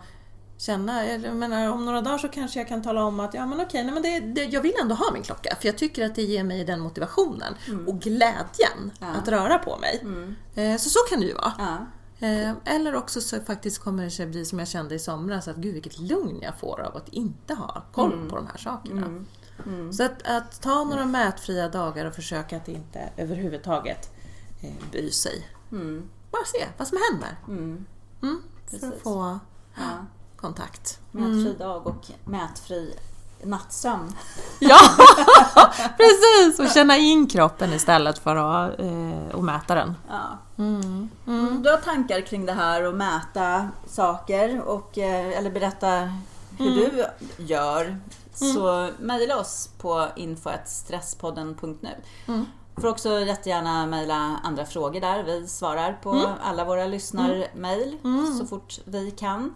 känna, 0.65 1.05
jag 1.05 1.35
menar 1.35 1.71
om 1.71 1.85
några 1.85 2.01
dagar 2.01 2.17
så 2.17 2.27
kanske 2.27 2.59
jag 2.59 2.67
kan 2.67 2.81
tala 2.81 3.03
om 3.03 3.19
att 3.19 3.33
ja 3.33 3.45
men 3.45 3.61
okej, 3.61 3.83
nej, 3.83 3.93
men 3.93 4.03
det, 4.03 4.19
det, 4.19 4.43
jag 4.45 4.61
vill 4.61 4.73
ändå 4.81 4.95
ha 4.95 5.11
min 5.13 5.23
klocka 5.23 5.55
för 5.59 5.67
jag 5.67 5.77
tycker 5.77 6.05
att 6.05 6.15
det 6.15 6.21
ger 6.23 6.43
mig 6.43 6.65
den 6.65 6.79
motivationen 6.79 7.53
och 7.87 7.99
glädjen 7.99 8.91
Ja. 8.99 9.07
att 9.07 9.27
röra 9.27 9.57
på 9.57 9.77
mig. 9.77 9.99
Mm. 10.01 10.35
Eh, 10.55 10.77
Så 10.77 10.89
så 10.89 10.99
kan 11.09 11.19
det 11.19 11.25
ju 11.25 11.33
vara. 11.33 11.53
Ja. 11.57 11.77
Eh, 12.27 12.51
Eller 12.65 12.95
också 12.95 13.21
så 13.21 13.39
faktiskt 13.41 13.79
kommer 13.79 14.03
det 14.03 14.11
sig 14.11 14.25
bli 14.27 14.45
som 14.45 14.59
jag 14.59 14.67
kände 14.67 14.95
i 14.95 14.99
somras, 14.99 15.47
att 15.47 15.55
gud 15.55 15.73
vilket 15.73 15.99
lugn 15.99 16.39
jag 16.41 16.59
får 16.59 16.81
av 16.81 16.97
att 16.97 17.09
inte 17.09 17.53
ha 17.53 17.83
koll 17.91 18.29
på 18.29 18.35
de 18.35 18.47
här 18.47 18.57
sakerna. 18.57 19.05
Mm. 19.05 19.25
Mm. 19.65 19.93
Så 19.93 20.03
att, 20.03 20.21
att 20.27 20.61
ta 20.61 20.83
några 20.83 21.05
mätfria 21.05 21.69
dagar 21.69 22.05
och 22.05 22.15
försöka 22.15 22.57
att 22.57 22.67
inte 22.67 23.09
överhuvudtaget 23.17 24.13
eh, 24.61 24.73
bry 24.91 25.11
sig. 25.11 25.47
Mm. 25.71 26.09
Bara 26.31 26.45
se 26.45 26.65
vad 26.77 26.87
som 26.87 26.97
händer. 27.11 27.37
Mm. 27.47 27.85
Mm, 28.21 28.41
för 28.79 28.87
att 28.87 29.01
få 29.03 29.39
Ja. 29.75 30.05
Kontakt. 30.41 30.99
Mätfri 31.11 31.55
dag 31.59 31.87
och 31.87 32.05
mätfri 32.25 32.95
nattsömn. 33.43 34.13
Ja, 34.59 34.77
precis! 35.97 36.59
Och 36.59 36.69
känna 36.73 36.97
in 36.97 37.27
kroppen 37.27 37.73
istället 37.73 38.17
för 38.17 38.35
att 38.35 38.79
eh, 38.79 39.35
och 39.35 39.43
mäta 39.43 39.75
den. 39.75 39.95
Ja. 40.09 40.37
Mm. 40.57 41.09
Om 41.25 41.63
du 41.63 41.69
har 41.69 41.77
tankar 41.77 42.21
kring 42.21 42.45
det 42.45 42.53
här 42.53 42.83
och 42.87 42.95
mäta 42.95 43.67
saker 43.87 44.61
och, 44.61 44.97
eh, 44.97 45.37
eller 45.37 45.51
berätta 45.51 46.13
hur 46.57 46.75
du 46.75 47.05
gör 47.37 47.97
så 48.33 48.89
mejla 48.99 49.39
oss 49.39 49.69
på 49.77 50.07
info.stresspodden.nu. 50.15 51.89
Mm. 52.27 52.45
får 52.77 52.87
också 52.87 53.19
jättegärna 53.19 53.85
mejla 53.85 54.39
andra 54.43 54.65
frågor 54.65 55.01
där. 55.01 55.23
Vi 55.23 55.47
svarar 55.47 55.93
på 56.03 56.29
alla 56.43 56.65
våra 56.65 56.85
lyssnarmejl 56.85 57.97
så 58.39 58.45
fort 58.45 58.79
vi 58.85 59.11
kan. 59.11 59.53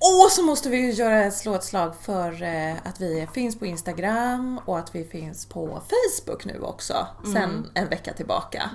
Och 0.00 0.30
så 0.30 0.42
måste 0.42 0.68
vi 0.68 0.76
ju 0.76 0.90
göra, 0.92 1.30
slå 1.30 1.54
ett 1.54 1.64
slag 1.64 1.92
för 2.02 2.42
eh, 2.42 2.74
att 2.84 3.00
vi 3.00 3.28
finns 3.34 3.58
på 3.58 3.66
Instagram 3.66 4.60
och 4.66 4.78
att 4.78 4.94
vi 4.94 5.04
finns 5.04 5.46
på 5.46 5.66
Facebook 5.68 6.44
nu 6.44 6.60
också, 6.60 7.06
sen 7.34 7.70
en 7.74 7.88
vecka 7.88 8.12
tillbaka. 8.12 8.70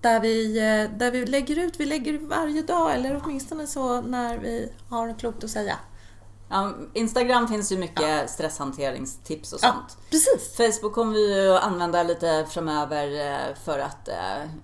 Där, 0.00 0.20
vi, 0.20 0.58
eh, 0.58 0.98
där 0.98 1.10
vi 1.10 1.26
lägger 1.26 1.58
ut, 1.58 1.80
vi 1.80 1.86
lägger 1.86 2.18
varje 2.18 2.62
dag 2.62 2.94
eller 2.94 3.20
åtminstone 3.24 3.66
så 3.66 4.00
när 4.00 4.38
vi 4.38 4.72
har 4.88 5.06
något 5.06 5.18
klokt 5.20 5.44
att 5.44 5.50
säga. 5.50 5.76
Ja, 6.50 6.72
Instagram 6.94 7.48
finns 7.48 7.72
ju 7.72 7.78
mycket 7.78 8.30
stresshanteringstips 8.30 9.52
och 9.52 9.60
sånt. 9.60 9.98
precis! 10.10 10.56
Facebook 10.56 10.92
kommer 10.94 11.12
vi 11.12 11.42
ju 11.42 11.54
att 11.56 11.62
använda 11.64 12.02
lite 12.02 12.46
framöver 12.50 13.30
eh, 13.32 13.54
för 13.64 13.78
att 13.78 14.08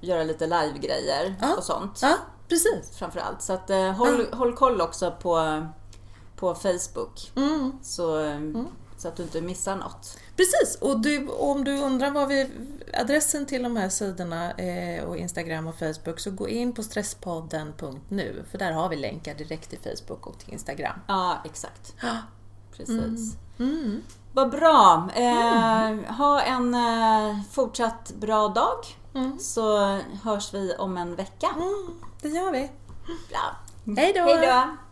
göra 0.00 0.22
lite 0.24 0.46
live-grejer 0.46 1.34
Ja. 1.40 1.54
och 1.56 1.64
sånt. 1.64 1.98
Ja, 2.02 2.14
precis. 2.48 2.90
Framförallt. 2.98 3.42
Så 3.42 3.52
att, 3.52 3.70
håll, 3.96 4.26
håll 4.32 4.56
koll 4.56 4.80
också 4.80 5.10
på, 5.10 5.66
på 6.40 6.54
Facebook. 6.54 7.32
Mm. 7.36 7.72
Så, 7.82 8.24
eh, 8.24 8.40
så 8.96 9.08
att 9.08 9.16
du 9.16 9.22
inte 9.22 9.40
missar 9.40 9.76
något. 9.76 10.18
Precis, 10.36 10.78
och 10.80 11.00
du, 11.00 11.28
om 11.28 11.64
du 11.64 11.78
undrar 11.78 12.10
vad 12.10 12.28
vi, 12.28 12.50
adressen 12.94 13.46
till 13.46 13.62
de 13.62 13.76
här 13.76 13.88
sidorna 13.88 14.52
eh, 14.52 15.04
och 15.04 15.16
Instagram 15.16 15.66
och 15.66 15.78
Facebook 15.78 16.20
så 16.20 16.30
gå 16.30 16.48
in 16.48 16.72
på 16.72 16.82
stresspodden.nu 16.82 18.44
för 18.50 18.58
där 18.58 18.72
har 18.72 18.88
vi 18.88 18.96
länkar 18.96 19.34
direkt 19.34 19.70
till 19.70 19.78
Facebook 19.78 20.26
och 20.26 20.38
till 20.38 20.52
Instagram. 20.52 21.00
Ja, 21.06 21.38
exakt. 21.44 21.94
Precis. 22.76 23.36
Mm. 23.58 24.02
Vad 24.32 24.50
bra! 24.50 25.08
Eh, 25.14 26.14
ha 26.16 26.40
en 26.40 26.74
eh, 26.74 27.42
fortsatt 27.50 28.12
bra 28.20 28.48
dag. 28.48 28.84
Så 29.40 29.78
hörs 30.22 30.54
vi 30.54 30.74
om 30.78 30.96
en 30.96 31.16
vecka. 31.16 31.46
Mm, 31.56 32.00
det 32.22 32.28
gör 32.28 32.52
vi. 32.52 32.70
Bra. 33.30 33.56
Hej 33.96 34.12
då! 34.12 34.89